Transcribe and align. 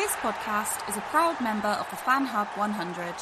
This 0.00 0.12
podcast 0.12 0.88
is 0.88 0.96
a 0.96 1.02
proud 1.12 1.38
member 1.42 1.68
of 1.68 1.90
the 1.90 1.96
Fan 1.96 2.24
Hub 2.24 2.46
100. 2.56 3.14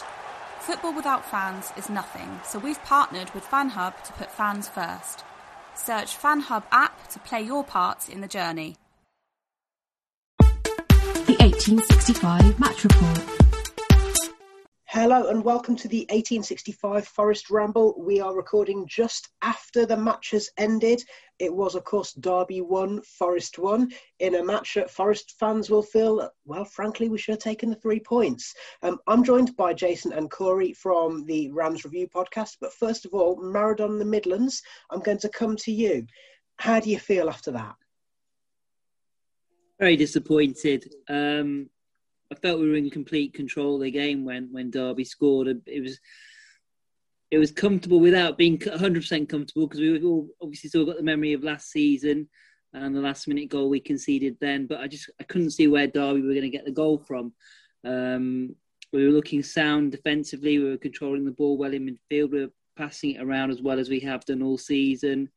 Football 0.61 0.95
without 0.95 1.29
fans 1.29 1.73
is 1.77 1.91
nothing, 1.91 2.39
so 2.45 2.61
we've 2.61 2.81
partnered 2.85 3.35
with 3.35 3.43
Fan 3.43 3.71
Hub 3.71 4.01
to 4.05 4.13
put 4.13 4.31
fans 4.31 4.69
first. 4.69 5.25
Search 5.75 6.15
Fan 6.17 6.39
Hub 6.39 6.65
app 6.71 7.09
to 7.09 7.19
play 7.19 7.43
your 7.43 7.65
part 7.65 8.09
in 8.09 8.21
the 8.21 8.29
journey. 8.29 8.77
The 10.39 11.37
1865 11.41 12.61
Match 12.61 12.85
Report. 12.85 13.38
Hello 14.91 15.29
and 15.29 15.45
welcome 15.45 15.77
to 15.77 15.87
the 15.87 16.07
1865 16.09 17.07
Forest 17.07 17.51
Ramble. 17.51 17.95
We 17.99 18.21
are 18.21 18.35
recording 18.35 18.87
just 18.87 19.29
after 19.43 19.85
the 19.85 19.99
match 19.99 20.31
has 20.31 20.49
ended. 20.57 21.05
It 21.39 21.55
was, 21.55 21.75
of 21.75 21.85
course, 21.85 22.15
Derby 22.15 22.63
1, 22.63 23.03
Forest 23.03 23.59
1, 23.59 23.93
in 24.21 24.37
a 24.37 24.43
match 24.43 24.73
that 24.77 24.91
Forest 24.91 25.35
fans 25.39 25.69
will 25.69 25.83
feel, 25.83 26.31
well, 26.47 26.65
frankly, 26.65 27.11
we 27.11 27.19
should 27.19 27.33
have 27.33 27.39
taken 27.39 27.69
the 27.69 27.77
three 27.77 28.01
points. 28.01 28.55
Um, 28.83 28.99
I'm 29.07 29.23
joined 29.23 29.55
by 29.59 29.75
Jason 29.75 30.15
and 30.15 30.31
Corey 30.31 30.73
from 30.73 31.27
the 31.27 31.51
Rams 31.51 31.85
Review 31.85 32.09
podcast. 32.09 32.57
But 32.59 32.73
first 32.73 33.05
of 33.05 33.13
all, 33.13 33.37
Maradon 33.37 33.99
the 33.99 34.07
Midlands, 34.07 34.63
I'm 34.89 35.01
going 35.01 35.19
to 35.19 35.29
come 35.29 35.55
to 35.57 35.71
you. 35.71 36.07
How 36.57 36.81
do 36.81 36.89
you 36.89 36.99
feel 36.99 37.29
after 37.29 37.51
that? 37.51 37.75
Very 39.79 39.99
disappointed. 39.99 40.95
Um, 41.11 41.69
I 42.31 42.35
felt 42.35 42.61
we 42.61 42.69
were 42.69 42.77
in 42.77 42.91
complete 42.91 43.35
control 43.35 43.77
of 43.77 43.83
the 43.83 43.91
game 43.91 44.25
when 44.25 44.49
when 44.53 44.71
Derby 44.71 45.05
scored. 45.05 45.49
It 45.67 45.81
was 45.83 45.99
it 47.31 47.39
was 47.39 47.53
comfortable 47.53 48.01
without 48.01 48.39
being 48.39 48.59
100% 48.59 49.29
comfortable 49.29 49.67
because 49.67 49.81
we 49.81 50.03
all 50.03 50.29
obviously 50.41 50.69
still 50.69 50.87
got 50.87 50.97
the 50.97 51.03
memory 51.03 51.35
of 51.35 51.45
last 51.45 51.71
season 51.71 52.27
and 52.73 52.95
the 52.95 53.01
last 53.01 53.29
minute 53.29 53.51
goal 53.51 53.69
we 53.69 53.81
conceded 53.81 54.37
then. 54.41 54.67
But 54.67 54.81
I 54.81 54.89
just 54.89 55.11
I 55.21 55.25
couldn't 55.25 55.51
see 55.51 55.69
where 55.69 55.87
Derby 55.87 56.23
were 56.23 56.33
going 56.33 56.43
to 56.43 56.51
get 56.51 56.65
the 56.65 56.71
goal 56.71 56.99
from. 56.99 57.33
Um, 57.85 58.55
we 58.93 59.05
were 59.05 59.13
looking 59.13 59.43
sound 59.43 59.93
defensively. 59.93 60.59
We 60.59 60.71
were 60.71 60.79
controlling 60.79 61.25
the 61.25 61.33
ball 61.33 61.59
well 61.59 61.75
in 61.75 61.87
midfield. 61.87 62.31
We 62.31 62.41
were 62.41 62.53
passing 62.77 63.13
it 63.13 63.23
around 63.23 63.51
as 63.51 63.61
well 63.61 63.79
as 63.79 63.89
we 63.89 64.01
have 64.01 64.25
done 64.25 64.43
all 64.43 64.57
season. 64.57 65.29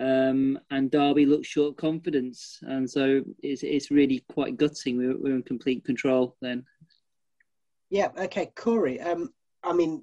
Um, 0.00 0.58
and 0.70 0.90
Derby 0.90 1.26
looked 1.26 1.44
short 1.44 1.76
confidence, 1.76 2.58
and 2.62 2.88
so 2.88 3.22
it's 3.42 3.62
it's 3.62 3.90
really 3.90 4.24
quite 4.32 4.56
gutting. 4.56 4.96
We 4.96 5.14
we're 5.14 5.34
in 5.34 5.42
complete 5.42 5.84
control 5.84 6.36
then. 6.40 6.64
Yeah. 7.90 8.08
Okay, 8.18 8.50
Corey. 8.56 8.98
Um, 9.00 9.30
I 9.62 9.74
mean, 9.74 10.02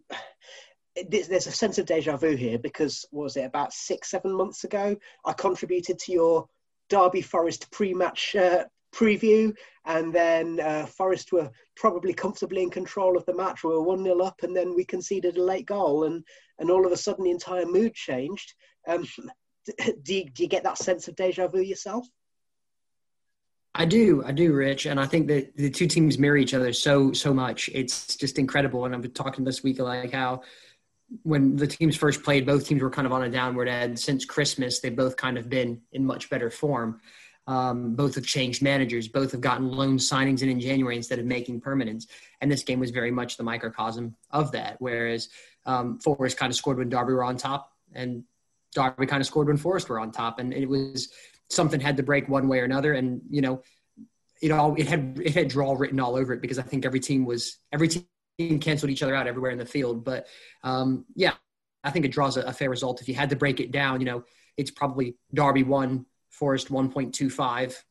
there's 1.10 1.48
a 1.48 1.52
sense 1.52 1.80
of 1.80 1.88
deja 1.88 2.16
vu 2.16 2.36
here 2.36 2.60
because 2.60 3.06
was 3.12 3.38
it 3.38 3.46
about 3.46 3.74
six, 3.74 4.12
seven 4.12 4.34
months 4.34 4.64
ago? 4.66 4.96
I 5.26 5.34
contributed 5.34 5.98
to 6.00 6.12
your 6.12 6.48
Derby 6.90 7.22
Forest 7.22 7.72
pre-match 7.72 8.36
uh, 8.36 8.66
preview, 8.94 9.54
and 9.86 10.14
then 10.14 10.60
uh, 10.60 10.86
Forest 10.86 11.32
were 11.32 11.50
probably 11.76 12.14
comfortably 12.14 12.62
in 12.62 12.70
control 12.70 13.18
of 13.18 13.26
the 13.26 13.36
match. 13.36 13.64
We 13.64 13.72
were 13.72 13.82
one 13.82 14.04
0 14.04 14.20
up, 14.20 14.44
and 14.44 14.56
then 14.56 14.76
we 14.76 14.86
conceded 14.86 15.38
a 15.38 15.44
late 15.44 15.66
goal, 15.66 16.04
and 16.04 16.24
and 16.60 16.70
all 16.70 16.86
of 16.86 16.92
a 16.92 16.98
sudden 16.98 17.24
the 17.24 17.32
entire 17.32 17.66
mood 17.66 17.94
changed. 17.94 18.54
Um, 18.88 19.06
do 20.04 20.16
you, 20.16 20.30
do 20.30 20.44
you 20.44 20.50
get 20.50 20.64
that 20.64 20.78
sense 20.78 21.08
of 21.08 21.16
deja 21.16 21.48
vu 21.48 21.62
yourself? 21.62 22.08
I 23.76 23.86
do, 23.86 24.24
I 24.26 24.32
do, 24.32 24.54
Rich, 24.54 24.88
and 24.88 25.00
I 25.00 25.06
think 25.06 25.28
that 25.28 25.56
the 25.56 25.70
two 25.70 25.86
teams 25.86 26.18
mirror 26.18 26.38
each 26.38 26.56
other 26.56 26.74
so 26.74 27.14
so 27.14 27.32
much. 27.32 27.70
It's 27.72 28.16
just 28.16 28.40
incredible. 28.40 28.86
And 28.86 28.96
I've 28.96 29.04
been 29.04 29.12
talking 29.12 29.46
this 29.46 29.62
week 29.62 29.78
like 29.80 30.14
how 30.14 30.42
when 31.22 31.56
the 31.56 31.68
teams 31.68 31.96
first 31.96 32.24
played, 32.24 32.46
both 32.46 32.66
teams 32.66 32.82
were 32.82 32.90
kind 32.90 33.06
of 33.06 33.14
on 33.14 33.24
a 33.24 33.30
downward 33.30 33.68
end. 33.68 34.00
Since 34.00 34.26
Christmas, 34.26 34.80
they've 34.80 34.96
both 34.96 35.16
kind 35.16 35.38
of 35.38 35.48
been 35.48 35.82
in 35.92 36.06
much 36.06 36.30
better 36.30 36.50
form. 36.50 37.02
Um, 37.46 37.96
both 37.96 38.16
have 38.16 38.26
changed 38.26 38.62
managers. 38.62 39.08
Both 39.08 39.32
have 39.32 39.42
gotten 39.42 39.72
loan 39.72 40.00
signings 40.00 40.42
in 40.42 40.50
in 40.50 40.60
January 40.60 40.98
instead 40.98 41.20
of 41.20 41.26
making 41.26 41.62
permanents. 41.62 42.08
And 42.42 42.52
this 42.52 42.64
game 42.64 42.80
was 42.80 42.92
very 42.92 43.12
much 43.12 43.38
the 43.38 43.44
microcosm 43.44 44.16
of 44.32 44.52
that. 44.54 44.78
Whereas 44.80 45.30
um, 45.68 46.00
Forest 46.00 46.38
kind 46.38 46.50
of 46.50 46.58
scored 46.58 46.78
when 46.78 46.90
Derby 46.90 47.14
were 47.14 47.24
on 47.24 47.38
top, 47.38 47.72
and 47.94 48.24
Derby 48.78 49.08
kind 49.08 49.22
of 49.22 49.28
scored 49.28 49.48
when 49.48 49.58
Forest 49.58 49.90
were 49.90 50.00
on 50.00 50.12
top, 50.12 50.40
and 50.40 50.54
it 50.54 50.70
was 50.70 51.12
something 51.50 51.80
had 51.80 51.98
to 51.98 52.04
break 52.04 52.30
one 52.30 52.48
way 52.48 52.60
or 52.60 52.64
another. 52.64 52.94
And 52.94 53.22
you 53.30 53.42
know, 53.42 53.64
it 54.42 54.52
all 54.52 54.76
it 54.76 54.88
had 54.88 55.20
it 55.24 55.34
had 55.34 55.48
draw 55.48 55.74
written 55.74 56.00
all 56.00 56.16
over 56.16 56.34
it 56.34 56.42
because 56.42 56.60
I 56.60 56.64
think 56.64 56.86
every 56.86 57.00
team 57.00 57.26
was 57.26 57.58
every 57.74 57.88
team 57.88 58.60
canceled 58.60 58.92
each 58.92 59.02
other 59.02 59.16
out 59.16 59.28
everywhere 59.28 59.52
in 59.52 59.58
the 59.58 59.66
field. 59.66 60.04
But 60.04 60.28
um, 60.64 61.06
yeah, 61.16 61.34
I 61.84 61.90
think 61.90 62.06
it 62.06 62.12
draws 62.12 62.38
a, 62.38 62.42
a, 62.42 62.54
fair 62.54 62.70
result. 62.70 63.02
If 63.02 63.10
you 63.10 63.16
had 63.16 63.32
to 63.32 63.36
break 63.36 63.60
it 63.60 63.72
down, 63.72 64.00
you 64.00 64.06
know, 64.06 64.24
it's 64.58 64.70
probably 64.70 65.16
Derby 65.34 65.64
one, 65.64 66.06
Forest 66.30 66.70
one 66.70 66.92
point 66.92 67.16
two 67.16 67.32
five. 67.32 67.84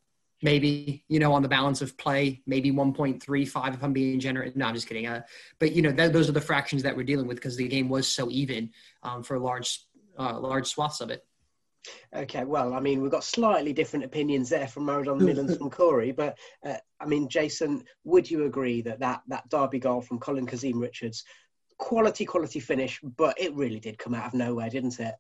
Maybe 0.43 1.03
you 1.09 1.19
know 1.19 1.33
on 1.33 1.43
the 1.43 1.49
balance 1.49 1.83
of 1.83 1.97
play, 1.97 2.43
maybe 2.47 2.71
1.35 2.71 3.75
if 3.75 3.83
I'm 3.83 3.95
being 3.95 4.21
generous. 4.21 4.55
No, 4.55 4.67
I'm 4.67 4.75
just 4.75 4.87
kidding. 4.87 5.07
Uh, 5.07 5.23
but 5.59 5.73
you 5.73 5.83
know 5.83 5.91
th- 5.91 6.13
those 6.13 6.29
are 6.29 6.33
the 6.33 6.43
fractions 6.43 6.83
that 6.83 6.95
we're 6.95 7.05
dealing 7.05 7.27
with 7.27 7.39
because 7.39 7.57
the 7.57 7.67
game 7.67 7.89
was 7.89 8.07
so 8.07 8.31
even 8.31 8.71
um, 9.03 9.23
for 9.23 9.35
a 9.37 9.41
large 9.41 9.86
uh, 10.19 10.39
large 10.39 10.67
swaths 10.69 11.01
of 11.01 11.11
it. 11.11 11.25
Okay, 12.15 12.45
well, 12.45 12.75
I 12.75 12.81
mean, 12.81 13.01
we've 13.01 13.11
got 13.11 13.25
slightly 13.25 13.73
different 13.73 14.05
opinions 14.05 14.49
there 14.49 14.67
from 14.67 14.87
Maradon 14.87 15.21
Millens 15.23 15.57
from 15.57 15.71
Corey, 15.71 16.13
but 16.13 16.37
uh, 16.65 16.77
I 17.01 17.07
mean, 17.07 17.29
Jason, 17.29 17.85
would 18.05 18.31
you 18.31 18.45
agree 18.45 18.83
that 18.83 19.01
that, 19.01 19.23
that 19.29 19.49
Derby 19.49 19.79
goal 19.79 20.01
from 20.01 20.19
Colin 20.19 20.47
Kazim 20.47 20.81
Richards, 20.81 21.25
quality, 21.79 22.25
quality 22.25 22.61
finish, 22.61 23.01
but 23.03 23.41
it 23.41 23.55
really 23.55 23.81
did 23.81 23.99
come 23.99 24.15
out 24.15 24.27
of 24.27 24.35
nowhere, 24.35 24.71
didn't 24.71 24.99
it? 24.99 25.15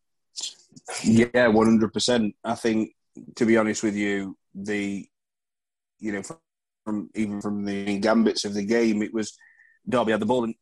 Yeah, 1.04 1.49
one 1.49 1.66
hundred 1.66 1.92
percent. 1.92 2.34
I 2.44 2.54
think, 2.54 2.94
to 3.37 3.46
be 3.46 3.56
honest 3.56 3.82
with 3.82 3.94
you, 3.94 4.37
the 4.54 5.06
you 5.99 6.12
know 6.12 6.22
from 6.84 7.10
even 7.14 7.40
from 7.40 7.64
the 7.64 7.99
gambits 7.99 8.44
of 8.44 8.54
the 8.54 8.64
game, 8.64 9.02
it 9.02 9.12
was 9.12 9.37
Derby 9.88 10.12
had 10.12 10.20
the 10.20 10.26
ball 10.26 10.44
and 10.44 10.54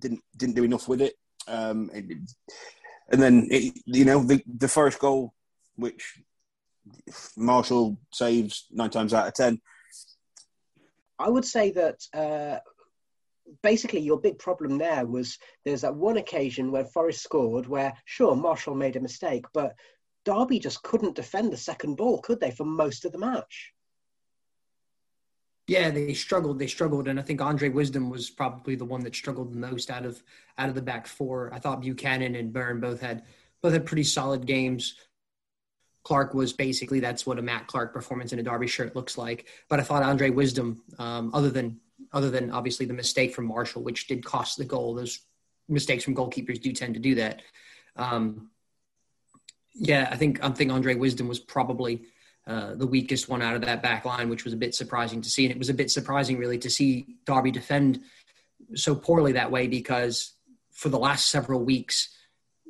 didn't 0.00 0.20
didn't 0.36 0.56
do 0.56 0.64
enough 0.64 0.88
with 0.88 1.00
it. 1.00 1.14
Um, 1.46 1.90
it 1.92 2.06
and 3.10 3.22
then 3.22 3.48
it, 3.50 3.74
you 3.86 4.04
know 4.04 4.22
the 4.22 4.42
the 4.58 4.68
first 4.68 4.98
goal, 4.98 5.32
which 5.76 6.18
Marshall 7.36 7.98
saves 8.12 8.66
nine 8.70 8.90
times 8.90 9.14
out 9.14 9.28
of 9.28 9.34
ten. 9.34 9.60
I 11.18 11.28
would 11.28 11.44
say 11.44 11.70
that 11.72 12.02
uh, 12.12 12.58
basically 13.62 14.00
your 14.00 14.20
big 14.20 14.38
problem 14.38 14.78
there 14.78 15.06
was 15.06 15.38
there's 15.64 15.82
that 15.82 15.94
one 15.94 16.16
occasion 16.16 16.72
where 16.72 16.84
Forest 16.84 17.22
scored 17.22 17.66
where 17.66 17.94
sure 18.04 18.34
Marshall 18.34 18.74
made 18.74 18.96
a 18.96 19.00
mistake, 19.00 19.44
but 19.52 19.74
Derby 20.24 20.58
just 20.58 20.82
couldn't 20.82 21.16
defend 21.16 21.52
the 21.52 21.56
second 21.56 21.96
ball, 21.96 22.20
could 22.20 22.40
they, 22.40 22.50
for 22.50 22.64
most 22.64 23.04
of 23.04 23.12
the 23.12 23.18
match? 23.18 23.71
Yeah, 25.66 25.90
they 25.90 26.12
struggled. 26.14 26.58
They 26.58 26.66
struggled, 26.66 27.06
and 27.06 27.18
I 27.20 27.22
think 27.22 27.40
Andre 27.40 27.68
Wisdom 27.68 28.10
was 28.10 28.30
probably 28.30 28.74
the 28.74 28.84
one 28.84 29.02
that 29.04 29.14
struggled 29.14 29.52
the 29.52 29.58
most 29.58 29.90
out 29.90 30.04
of 30.04 30.22
out 30.58 30.68
of 30.68 30.74
the 30.74 30.82
back 30.82 31.06
four. 31.06 31.52
I 31.54 31.58
thought 31.58 31.80
Buchanan 31.80 32.34
and 32.34 32.52
Byrne 32.52 32.80
both 32.80 33.00
had 33.00 33.24
both 33.62 33.72
had 33.72 33.86
pretty 33.86 34.04
solid 34.04 34.44
games. 34.46 34.96
Clarke 36.04 36.34
was 36.34 36.52
basically 36.52 36.98
that's 36.98 37.24
what 37.24 37.38
a 37.38 37.42
Matt 37.42 37.68
Clarke 37.68 37.92
performance 37.92 38.32
in 38.32 38.40
a 38.40 38.42
Derby 38.42 38.66
shirt 38.66 38.96
looks 38.96 39.16
like. 39.16 39.46
But 39.68 39.78
I 39.78 39.84
thought 39.84 40.02
Andre 40.02 40.30
Wisdom, 40.30 40.82
um, 40.98 41.30
other 41.32 41.50
than 41.50 41.80
other 42.12 42.28
than 42.28 42.50
obviously 42.50 42.86
the 42.86 42.92
mistake 42.92 43.32
from 43.34 43.46
Marshall, 43.46 43.84
which 43.84 44.08
did 44.08 44.24
cost 44.24 44.58
the 44.58 44.64
goal. 44.64 44.94
Those 44.94 45.20
mistakes 45.68 46.02
from 46.02 46.16
goalkeepers 46.16 46.60
do 46.60 46.72
tend 46.72 46.94
to 46.94 47.00
do 47.00 47.14
that. 47.16 47.42
Um, 47.94 48.50
yeah, 49.74 50.08
I 50.10 50.16
think 50.16 50.42
I 50.44 50.50
think 50.50 50.72
Andre 50.72 50.96
Wisdom 50.96 51.28
was 51.28 51.38
probably 51.38 52.02
uh, 52.46 52.74
the 52.74 52.86
weakest 52.86 53.28
one 53.28 53.40
out 53.40 53.54
of 53.54 53.60
that 53.62 53.82
back 53.82 54.04
line, 54.04 54.28
which 54.28 54.44
was 54.44 54.52
a 54.52 54.56
bit 54.56 54.74
surprising 54.74 55.20
to 55.22 55.30
see. 55.30 55.44
And 55.44 55.52
it 55.52 55.58
was 55.58 55.68
a 55.68 55.74
bit 55.74 55.90
surprising, 55.90 56.38
really, 56.38 56.58
to 56.58 56.70
see 56.70 57.06
Derby 57.24 57.52
defend 57.52 58.00
so 58.74 58.94
poorly 58.94 59.32
that 59.32 59.50
way 59.50 59.68
because 59.68 60.32
for 60.72 60.88
the 60.88 60.98
last 60.98 61.28
several 61.28 61.62
weeks 61.62 62.08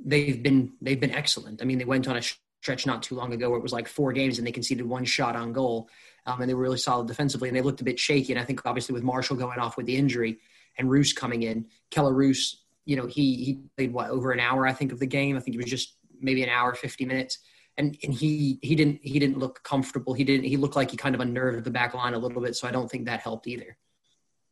they've 0.04 0.42
been 0.42 0.72
they've 0.82 1.00
been 1.00 1.12
excellent. 1.12 1.62
I 1.62 1.64
mean, 1.64 1.78
they 1.78 1.84
went 1.84 2.08
on 2.08 2.16
a 2.16 2.22
stretch 2.22 2.86
not 2.86 3.02
too 3.02 3.14
long 3.14 3.32
ago 3.32 3.48
where 3.48 3.58
it 3.58 3.62
was 3.62 3.72
like 3.72 3.88
four 3.88 4.12
games 4.12 4.38
and 4.38 4.46
they 4.46 4.52
conceded 4.52 4.86
one 4.86 5.04
shot 5.04 5.36
on 5.36 5.52
goal, 5.52 5.88
um, 6.26 6.40
and 6.40 6.50
they 6.50 6.54
were 6.54 6.62
really 6.62 6.78
solid 6.78 7.06
defensively. 7.06 7.48
And 7.48 7.56
they 7.56 7.62
looked 7.62 7.80
a 7.80 7.84
bit 7.84 7.98
shaky. 7.98 8.32
And 8.32 8.40
I 8.40 8.44
think 8.44 8.60
obviously 8.66 8.92
with 8.92 9.02
Marshall 9.02 9.36
going 9.36 9.58
off 9.58 9.76
with 9.76 9.86
the 9.86 9.96
injury 9.96 10.38
and 10.76 10.90
Roos 10.90 11.12
coming 11.12 11.42
in, 11.42 11.66
Kelle 11.90 12.12
Roos, 12.12 12.62
you 12.84 12.96
know, 12.96 13.06
he 13.06 13.36
he 13.36 13.60
played 13.76 13.92
what 13.92 14.10
over 14.10 14.32
an 14.32 14.40
hour 14.40 14.66
I 14.66 14.72
think 14.72 14.92
of 14.92 14.98
the 14.98 15.06
game. 15.06 15.36
I 15.36 15.40
think 15.40 15.54
it 15.54 15.62
was 15.62 15.70
just 15.70 15.94
maybe 16.20 16.42
an 16.42 16.50
hour, 16.50 16.74
fifty 16.74 17.04
minutes 17.04 17.38
and 17.78 17.96
and 18.02 18.12
he 18.12 18.58
he 18.62 18.74
didn't 18.74 19.00
he 19.02 19.18
didn't 19.18 19.38
look 19.38 19.62
comfortable. 19.62 20.14
He 20.14 20.24
didn't 20.24 20.44
he 20.44 20.56
looked 20.56 20.76
like 20.76 20.90
he 20.90 20.96
kind 20.96 21.14
of 21.14 21.20
unnerved 21.20 21.64
the 21.64 21.70
back 21.70 21.94
line 21.94 22.14
a 22.14 22.18
little 22.18 22.42
bit. 22.42 22.56
So 22.56 22.68
I 22.68 22.70
don't 22.70 22.90
think 22.90 23.06
that 23.06 23.20
helped 23.20 23.46
either. 23.46 23.76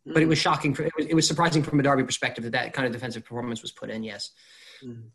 Mm. 0.08 0.14
But 0.14 0.22
it 0.22 0.26
was 0.26 0.38
mm. 0.38 0.42
shocking. 0.42 0.74
For, 0.74 0.82
it 0.84 0.92
was, 0.96 1.06
it 1.06 1.14
was 1.14 1.26
surprising 1.26 1.62
from 1.62 1.80
a 1.80 1.82
Derby 1.82 2.04
perspective 2.04 2.44
that 2.44 2.52
that 2.52 2.72
kind 2.72 2.86
of 2.86 2.92
defensive 2.92 3.24
performance 3.24 3.62
was 3.62 3.72
put 3.72 3.90
in. 3.90 4.02
Yes. 4.02 4.30
Mm. 4.84 5.10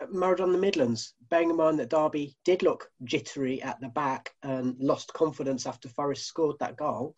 Uh, 0.00 0.42
on 0.42 0.52
the 0.52 0.58
Midlands, 0.58 1.14
bearing 1.30 1.50
in 1.50 1.56
mind 1.56 1.78
that 1.78 1.88
Derby 1.88 2.36
did 2.44 2.62
look 2.62 2.90
jittery 3.04 3.62
at 3.62 3.80
the 3.80 3.88
back 3.88 4.34
and 4.42 4.76
lost 4.78 5.12
confidence 5.14 5.66
after 5.66 5.88
Forest 5.88 6.26
scored 6.26 6.56
that 6.60 6.76
goal. 6.76 7.14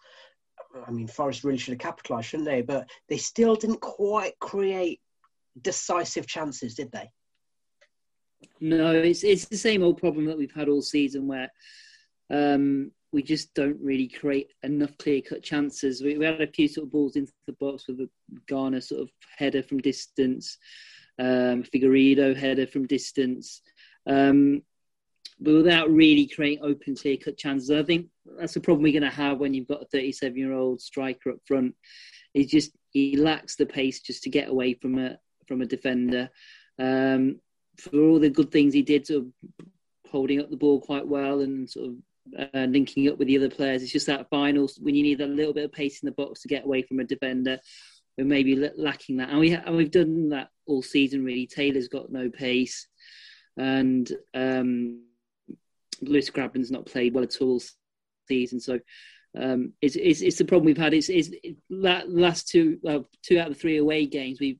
I 0.87 0.91
mean, 0.91 1.09
Forest 1.09 1.45
really 1.45 1.59
should 1.59 1.73
have 1.73 1.81
capitalised, 1.81 2.29
shouldn't 2.29 2.49
they? 2.49 2.63
But 2.63 2.89
they 3.09 3.17
still 3.17 3.57
didn't 3.57 3.81
quite 3.81 4.39
create 4.39 5.01
decisive 5.61 6.27
chances, 6.27 6.75
did 6.75 6.93
they? 6.93 7.11
No, 8.61 8.93
it's 8.93 9.25
it's 9.25 9.47
the 9.47 9.57
same 9.57 9.83
old 9.83 9.99
problem 9.99 10.27
that 10.27 10.39
we've 10.39 10.55
had 10.55 10.69
all 10.69 10.83
season 10.83 11.27
where 11.27 11.51
um, 12.31 12.91
we 13.13 13.23
just 13.23 13.55
don't 13.55 13.79
really 13.81 14.09
create 14.09 14.53
enough 14.63 14.97
clear 14.99 15.23
cut 15.23 15.43
chances. 15.43 16.03
We, 16.03 16.19
we, 16.19 16.25
had 16.25 16.41
a 16.41 16.47
few 16.47 16.69
sort 16.69 16.87
of 16.87 16.93
balls 16.93 17.17
into 17.17 17.33
the 17.47 17.55
box 17.55 17.89
with 17.89 18.01
a 18.01 18.09
Garner 18.47 18.81
sort 18.81 19.03
of 19.03 19.11
header 19.37 19.63
from 19.63 19.79
distance, 19.79 20.59
um, 21.19 21.63
Figueiredo 21.63 22.37
header 22.37 22.67
from 22.67 22.87
distance, 22.87 23.63
um, 24.07 24.63
but 25.41 25.55
without 25.55 25.91
really 25.91 26.27
creating 26.27 26.65
open 26.65 26.97
clear 26.97 27.17
cut 27.17 27.39
chances. 27.39 27.71
I 27.71 27.83
think 27.83 28.09
that's 28.39 28.55
the 28.55 28.61
problem 28.61 28.83
we're 28.83 28.99
going 28.99 29.11
to 29.11 29.17
have 29.17 29.39
when 29.39 29.55
you've 29.55 29.69
got 29.69 29.83
a 29.83 29.87
37 29.87 30.37
year 30.37 30.53
old 30.53 30.81
striker 30.81 31.31
up 31.31 31.39
front. 31.47 31.75
He 32.35 32.45
just 32.45 32.73
he 32.91 33.17
lacks 33.17 33.57
the 33.57 33.67
pace 33.67 34.01
just 34.01 34.23
to 34.25 34.31
get 34.31 34.49
away 34.49 34.75
from 34.75 34.99
a 34.99 35.19
from 35.47 35.63
a 35.63 35.67
defender. 35.67 36.29
Um, 36.79 37.41
for 37.79 38.01
all 38.01 38.19
the 38.19 38.31
good 38.31 38.51
things 38.51 38.75
he 38.75 38.83
did, 38.83 39.07
sort 39.07 39.25
of 39.25 39.59
holding 40.11 40.41
up 40.41 40.51
the 40.51 40.57
ball 40.57 40.81
quite 40.81 41.07
well 41.07 41.41
and 41.41 41.69
sort 41.69 41.91
of 41.91 41.95
uh, 42.55 42.67
linking 42.67 43.09
up 43.09 43.19
with 43.19 43.29
the 43.29 43.37
other 43.37 43.51
players. 43.51 43.83
It's 43.83 43.93
just 43.93 44.07
that 44.07 44.29
final 44.29 44.69
when 44.81 44.95
you 44.95 45.03
need 45.03 45.21
a 45.21 45.27
little 45.27 45.55
bit 45.55 45.65
of 45.65 45.73
pace 45.73 46.03
in 46.03 46.07
the 46.07 46.13
box 46.13 46.43
to 46.43 46.49
get 46.49 46.65
away 46.65 46.83
from 46.83 47.01
a 47.01 47.05
defender. 47.05 47.59
We're 48.17 48.25
maybe 48.25 48.57
lacking 48.77 49.19
that, 49.19 49.31
and 49.31 49.39
we 49.39 49.53
ha- 49.53 49.63
and 49.65 49.77
we've 49.77 49.93
done 49.93 50.31
that 50.31 50.49
all 50.67 50.83
season. 50.83 51.25
Really, 51.25 51.47
Taylor's 51.47 51.87
got 51.87 52.11
no 52.11 52.29
pace, 52.29 52.89
and 53.57 54.11
um, 54.35 55.05
Lewis 56.01 56.29
Grabban's 56.29 56.73
not 56.73 56.87
played 56.87 57.15
well 57.15 57.23
at 57.25 57.41
all 57.41 57.63
season. 58.27 58.59
So 58.59 58.81
um, 59.39 59.73
it's, 59.81 59.95
it's, 59.95 60.21
it's 60.21 60.39
the 60.39 60.45
problem 60.45 60.67
we've 60.67 60.77
had. 60.77 60.95
It's, 60.95 61.09
it's 61.09 61.31
it, 61.45 61.57
last 61.71 62.49
two 62.49 62.81
two 63.23 63.39
out 63.39 63.53
of 63.53 63.59
three 63.59 63.77
away 63.77 64.07
games 64.07 64.41
we've 64.41 64.59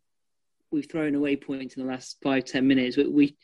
we've 0.71 0.91
thrown 0.91 1.15
away 1.15 1.37
points 1.37 1.77
in 1.77 1.85
the 1.85 1.91
last 1.91 2.19
five 2.23 2.45
ten 2.45 2.67
minutes. 2.67 2.97
We, 2.97 3.07
we 3.07 3.37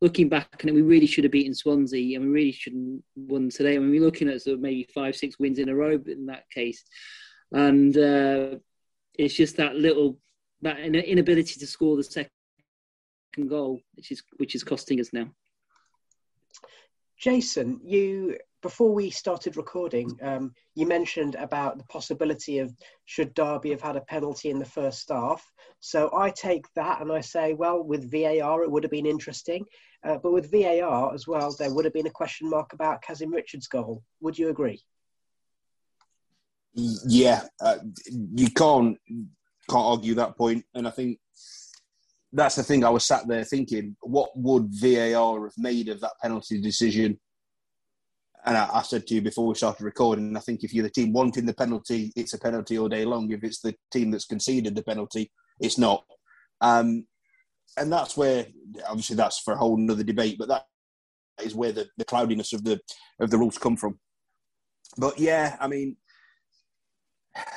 looking 0.00 0.28
back 0.28 0.64
and 0.64 0.74
we 0.74 0.82
really 0.82 1.06
should 1.06 1.24
have 1.24 1.32
beaten 1.32 1.54
Swansea 1.54 2.16
and 2.16 2.26
we 2.26 2.32
really 2.32 2.52
shouldn't 2.52 3.04
won 3.14 3.50
today. 3.50 3.76
I 3.76 3.78
mean, 3.78 3.90
we're 3.90 4.00
looking 4.00 4.28
at 4.28 4.42
sort 4.42 4.54
of 4.54 4.60
maybe 4.60 4.88
five 4.94 5.14
six 5.14 5.38
wins 5.38 5.58
in 5.58 5.68
a 5.68 5.74
row 5.74 5.98
but 5.98 6.12
in 6.12 6.26
that 6.26 6.48
case, 6.50 6.82
and 7.52 7.96
uh, 7.96 8.56
it's 9.18 9.34
just 9.34 9.56
that 9.56 9.76
little 9.76 10.18
that 10.62 10.78
inability 10.78 11.58
to 11.58 11.66
score 11.66 11.96
the 11.96 12.04
second 12.04 12.30
goal, 13.48 13.80
which 13.94 14.10
is 14.10 14.22
which 14.36 14.54
is 14.54 14.64
costing 14.64 15.00
us 15.00 15.12
now. 15.12 15.30
Jason, 17.18 17.80
you 17.84 18.38
before 18.62 18.92
we 18.92 19.10
started 19.10 19.56
recording, 19.56 20.10
um, 20.22 20.52
you 20.74 20.86
mentioned 20.86 21.34
about 21.36 21.78
the 21.78 21.84
possibility 21.84 22.58
of 22.58 22.74
should 23.06 23.34
Derby 23.34 23.70
have 23.70 23.80
had 23.80 23.96
a 23.96 24.02
penalty 24.02 24.50
in 24.50 24.58
the 24.58 24.64
first 24.64 25.08
half. 25.10 25.44
So 25.80 26.10
I 26.14 26.30
take 26.30 26.66
that 26.74 27.00
and 27.00 27.10
I 27.10 27.20
say, 27.20 27.54
well, 27.54 27.82
with 27.82 28.10
VAR, 28.10 28.62
it 28.62 28.70
would 28.70 28.84
have 28.84 28.90
been 28.90 29.06
interesting. 29.06 29.64
Uh, 30.04 30.18
but 30.22 30.32
with 30.32 30.50
VAR 30.50 31.14
as 31.14 31.26
well, 31.26 31.54
there 31.58 31.72
would 31.72 31.84
have 31.84 31.94
been 31.94 32.06
a 32.06 32.10
question 32.10 32.48
mark 32.48 32.72
about 32.72 33.02
Kazim 33.02 33.32
Richards' 33.32 33.68
goal. 33.68 34.02
Would 34.20 34.38
you 34.38 34.48
agree? 34.48 34.82
Yeah, 36.74 37.42
uh, 37.60 37.78
you 38.34 38.48
can't 38.50 38.96
can't 39.68 39.84
argue 39.84 40.14
that 40.14 40.36
point, 40.36 40.64
and 40.74 40.86
I 40.86 40.90
think 40.90 41.18
that's 42.32 42.56
the 42.56 42.62
thing. 42.62 42.84
I 42.84 42.90
was 42.90 43.06
sat 43.06 43.26
there 43.26 43.44
thinking, 43.44 43.96
what 44.00 44.30
would 44.36 44.68
VAR 44.70 45.44
have 45.44 45.58
made 45.58 45.88
of 45.88 46.00
that 46.00 46.12
penalty 46.22 46.60
decision? 46.60 47.18
And 48.44 48.56
I, 48.56 48.68
I, 48.72 48.82
said 48.82 49.06
to 49.06 49.14
you 49.14 49.22
before 49.22 49.46
we 49.46 49.54
started 49.54 49.84
recording, 49.84 50.36
I 50.36 50.40
think 50.40 50.64
if 50.64 50.72
you're 50.72 50.84
the 50.84 50.90
team 50.90 51.12
wanting 51.12 51.46
the 51.46 51.54
penalty, 51.54 52.12
it's 52.16 52.34
a 52.34 52.38
penalty 52.38 52.78
all 52.78 52.88
day 52.88 53.04
long. 53.04 53.30
If 53.30 53.44
it's 53.44 53.60
the 53.60 53.74
team 53.90 54.10
that's 54.10 54.24
conceded 54.24 54.74
the 54.74 54.82
penalty, 54.82 55.30
it's 55.60 55.78
not. 55.78 56.04
Um, 56.60 57.06
and 57.76 57.92
that's 57.92 58.16
where, 58.16 58.46
obviously, 58.88 59.16
that's 59.16 59.40
for 59.40 59.54
a 59.54 59.56
whole 59.56 59.76
another 59.76 60.02
debate. 60.02 60.36
But 60.38 60.48
that 60.48 60.64
is 61.42 61.54
where 61.54 61.72
the, 61.72 61.88
the 61.96 62.04
cloudiness 62.04 62.52
of 62.52 62.64
the 62.64 62.80
of 63.20 63.30
the 63.30 63.38
rules 63.38 63.58
come 63.58 63.76
from. 63.76 63.98
But 64.96 65.18
yeah, 65.18 65.56
I 65.60 65.68
mean, 65.68 65.96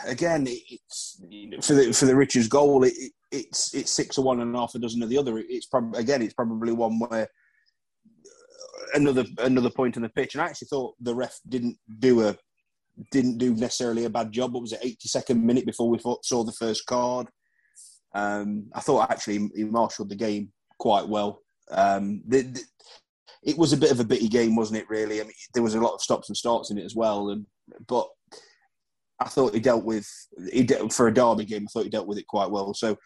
again, 0.05 0.45
it's 0.47 1.21
for 1.61 1.73
the 1.73 1.93
for 1.93 2.05
the 2.05 2.15
Richards 2.15 2.47
goal. 2.47 2.83
It, 2.83 2.93
it's 3.31 3.73
it's 3.73 3.91
six 3.91 4.17
or 4.17 4.23
one 4.23 4.41
and 4.41 4.55
half 4.55 4.75
a 4.75 4.79
dozen 4.79 5.01
of 5.01 5.09
the 5.09 5.17
other. 5.17 5.37
It's 5.37 5.65
probably 5.65 5.99
again, 5.99 6.21
it's 6.21 6.33
probably 6.33 6.71
one 6.71 6.99
where 6.99 7.27
another 8.93 9.25
another 9.39 9.69
point 9.69 9.97
on 9.97 10.03
the 10.03 10.09
pitch, 10.09 10.35
and 10.35 10.41
I 10.41 10.45
actually 10.45 10.67
thought 10.67 10.95
the 11.00 11.15
ref 11.15 11.39
didn't 11.47 11.77
do 12.00 12.27
a 12.27 12.35
didn't 13.12 13.38
do 13.38 13.55
necessarily 13.55 14.05
a 14.05 14.09
bad 14.09 14.31
job. 14.31 14.53
What 14.53 14.62
was 14.62 14.73
it, 14.73 14.81
82nd 14.81 15.41
minute 15.41 15.65
before 15.65 15.89
we 15.89 16.00
saw 16.23 16.43
the 16.43 16.51
first 16.51 16.85
card? 16.85 17.27
Um, 18.13 18.67
I 18.73 18.79
thought 18.79 19.09
actually 19.09 19.50
he 19.55 19.63
marshalled 19.63 20.09
the 20.09 20.15
game 20.15 20.51
quite 20.79 21.07
well. 21.07 21.41
Um, 21.71 22.21
the, 22.27 22.43
the, 22.43 22.62
it 23.41 23.57
was 23.57 23.73
a 23.73 23.77
bit 23.77 23.91
of 23.91 24.00
a 24.00 24.05
bitty 24.05 24.27
game, 24.27 24.55
wasn't 24.55 24.79
it? 24.79 24.89
Really, 24.89 25.19
I 25.19 25.23
mean, 25.23 25.33
there 25.53 25.63
was 25.63 25.75
a 25.75 25.81
lot 25.81 25.95
of 25.95 26.01
stops 26.01 26.29
and 26.29 26.38
starts 26.38 26.71
in 26.71 26.77
it 26.77 26.85
as 26.85 26.95
well. 26.95 27.29
And 27.29 27.45
but 27.88 28.07
I 29.19 29.25
thought 29.25 29.53
he 29.53 29.59
dealt 29.59 29.83
with 29.83 30.07
he 30.51 30.63
dealt, 30.63 30.93
for 30.93 31.07
a 31.07 31.13
derby 31.13 31.45
game. 31.45 31.65
I 31.67 31.71
thought 31.71 31.85
he 31.85 31.89
dealt 31.89 32.07
with 32.07 32.17
it 32.17 32.27
quite 32.27 32.51
well. 32.51 32.73
So 32.73 32.97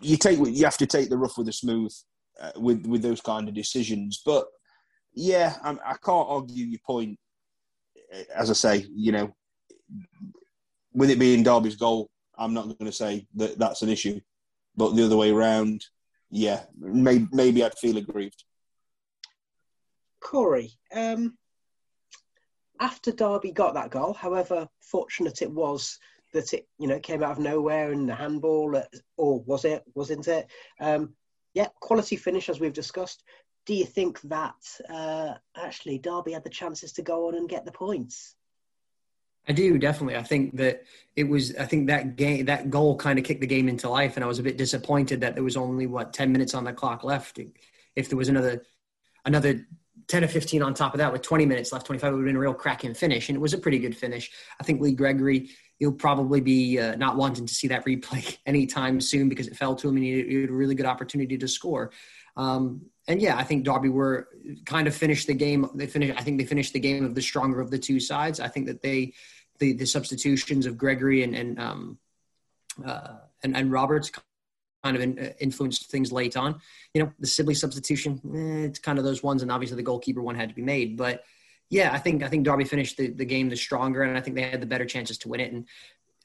you 0.00 0.16
take 0.16 0.38
you 0.38 0.64
have 0.64 0.78
to 0.78 0.86
take 0.86 1.08
the 1.08 1.18
rough 1.18 1.36
with 1.36 1.46
the 1.46 1.52
smooth 1.52 1.92
uh, 2.40 2.52
with 2.56 2.86
with 2.86 3.02
those 3.02 3.20
kind 3.20 3.48
of 3.48 3.54
decisions. 3.54 4.22
But 4.24 4.46
yeah, 5.18 5.56
I, 5.62 5.70
I 5.70 5.94
can't 5.94 6.28
argue 6.28 6.64
your 6.64 6.80
point. 6.86 7.18
As 8.34 8.50
I 8.50 8.54
say, 8.54 8.86
you 8.94 9.12
know, 9.12 9.34
with 10.94 11.10
it 11.10 11.18
being 11.18 11.42
Derby's 11.42 11.76
goal, 11.76 12.08
I'm 12.36 12.54
not 12.54 12.66
going 12.66 12.90
to 12.90 12.92
say 12.92 13.26
that 13.34 13.58
that's 13.58 13.82
an 13.82 13.88
issue. 13.88 14.20
But 14.76 14.94
the 14.94 15.04
other 15.04 15.16
way 15.16 15.30
around, 15.30 15.84
yeah, 16.30 16.62
maybe, 16.78 17.26
maybe 17.32 17.64
I'd 17.64 17.76
feel 17.78 17.96
aggrieved. 17.96 18.44
Corey, 20.20 20.70
um, 20.94 21.36
after 22.78 23.10
Derby 23.10 23.50
got 23.50 23.74
that 23.74 23.90
goal, 23.90 24.14
however 24.14 24.68
fortunate 24.80 25.42
it 25.42 25.50
was 25.50 25.98
that 26.32 26.52
it, 26.52 26.68
you 26.78 26.86
know, 26.86 27.00
came 27.00 27.24
out 27.24 27.32
of 27.32 27.38
nowhere 27.40 27.90
and 27.90 28.08
the 28.08 28.14
handball, 28.14 28.80
or 29.16 29.40
was 29.40 29.64
it, 29.64 29.82
wasn't 29.94 30.28
it? 30.28 30.46
Um, 30.80 31.14
yeah, 31.58 31.66
quality 31.80 32.14
finish 32.14 32.48
as 32.48 32.60
we've 32.60 32.72
discussed. 32.72 33.24
Do 33.66 33.74
you 33.74 33.84
think 33.84 34.20
that 34.22 34.54
uh, 34.88 35.34
actually 35.56 35.98
Derby 35.98 36.30
had 36.30 36.44
the 36.44 36.50
chances 36.50 36.92
to 36.92 37.02
go 37.02 37.26
on 37.26 37.34
and 37.34 37.48
get 37.48 37.64
the 37.64 37.72
points? 37.72 38.36
I 39.48 39.52
do 39.52 39.76
definitely. 39.76 40.14
I 40.14 40.22
think 40.22 40.56
that 40.56 40.84
it 41.16 41.24
was. 41.24 41.56
I 41.56 41.64
think 41.64 41.88
that 41.88 42.14
game, 42.14 42.44
that 42.44 42.70
goal, 42.70 42.96
kind 42.96 43.18
of 43.18 43.24
kicked 43.24 43.40
the 43.40 43.46
game 43.48 43.68
into 43.68 43.88
life, 43.88 44.14
and 44.14 44.24
I 44.24 44.28
was 44.28 44.38
a 44.38 44.42
bit 44.44 44.56
disappointed 44.56 45.20
that 45.22 45.34
there 45.34 45.42
was 45.42 45.56
only 45.56 45.88
what 45.88 46.12
ten 46.12 46.30
minutes 46.30 46.54
on 46.54 46.62
the 46.62 46.72
clock 46.72 47.02
left. 47.02 47.40
If 47.96 48.08
there 48.08 48.18
was 48.18 48.28
another 48.28 48.62
another 49.24 49.66
10 50.06 50.24
or 50.24 50.28
15 50.28 50.62
on 50.62 50.72
top 50.72 50.94
of 50.94 50.98
that 50.98 51.12
with 51.12 51.20
20 51.20 51.44
minutes 51.44 51.70
left, 51.70 51.84
25, 51.84 52.12
it 52.12 52.16
would 52.16 52.20
have 52.20 52.26
been 52.26 52.36
a 52.36 52.40
real 52.40 52.54
cracking 52.54 52.94
finish. 52.94 53.28
And 53.28 53.36
it 53.36 53.40
was 53.40 53.52
a 53.52 53.58
pretty 53.58 53.78
good 53.78 53.94
finish. 53.94 54.30
I 54.58 54.64
think 54.64 54.80
Lee 54.80 54.92
Gregory, 54.92 55.50
you'll 55.78 55.92
probably 55.92 56.40
be 56.40 56.78
uh, 56.78 56.96
not 56.96 57.16
wanting 57.16 57.46
to 57.46 57.54
see 57.54 57.68
that 57.68 57.84
replay 57.84 58.36
anytime 58.46 59.00
soon 59.00 59.28
because 59.28 59.46
it 59.46 59.56
fell 59.56 59.74
to 59.76 59.88
him 59.88 59.96
and 59.96 60.04
he 60.04 60.40
had 60.40 60.50
a 60.50 60.52
really 60.52 60.74
good 60.74 60.86
opportunity 60.86 61.38
to 61.38 61.48
score. 61.48 61.92
Um, 62.36 62.82
and 63.06 63.22
yeah, 63.22 63.36
I 63.36 63.44
think 63.44 63.64
Derby 63.64 63.88
were 63.88 64.28
kind 64.64 64.86
of 64.86 64.94
finished 64.94 65.26
the 65.26 65.34
game. 65.34 65.68
They 65.74 65.86
finished. 65.86 66.18
I 66.18 66.22
think 66.22 66.38
they 66.38 66.44
finished 66.44 66.72
the 66.72 66.80
game 66.80 67.04
of 67.04 67.14
the 67.14 67.22
stronger 67.22 67.60
of 67.60 67.70
the 67.70 67.78
two 67.78 68.00
sides. 68.00 68.38
I 68.38 68.48
think 68.48 68.66
that 68.66 68.82
they, 68.82 69.14
the, 69.58 69.72
the 69.72 69.86
substitutions 69.86 70.66
of 70.66 70.76
Gregory 70.76 71.22
and 71.24 71.34
and 71.34 71.58
um, 71.58 71.98
uh, 72.84 73.16
and, 73.42 73.56
and 73.56 73.72
Roberts 73.72 74.12
kind 74.84 74.94
of 74.96 75.02
in, 75.02 75.18
uh, 75.18 75.32
influenced 75.40 75.90
things 75.90 76.12
late 76.12 76.36
on. 76.36 76.60
You 76.94 77.02
know, 77.02 77.12
the 77.18 77.26
Sibley 77.26 77.54
substitution, 77.54 78.20
eh, 78.34 78.66
it's 78.66 78.78
kind 78.78 78.98
of 78.98 79.04
those 79.04 79.22
ones, 79.22 79.42
and 79.42 79.50
obviously 79.50 79.76
the 79.76 79.82
goalkeeper 79.82 80.22
one 80.22 80.34
had 80.34 80.50
to 80.50 80.54
be 80.54 80.62
made. 80.62 80.96
But 80.96 81.24
yeah, 81.70 81.92
I 81.92 81.98
think 81.98 82.22
I 82.22 82.28
think 82.28 82.44
Derby 82.44 82.64
finished 82.64 82.96
the, 82.96 83.08
the 83.08 83.24
game 83.24 83.48
the 83.48 83.56
stronger, 83.56 84.02
and 84.02 84.16
I 84.16 84.20
think 84.20 84.36
they 84.36 84.42
had 84.42 84.60
the 84.60 84.66
better 84.66 84.86
chances 84.86 85.18
to 85.18 85.28
win 85.28 85.40
it. 85.40 85.52
And 85.52 85.66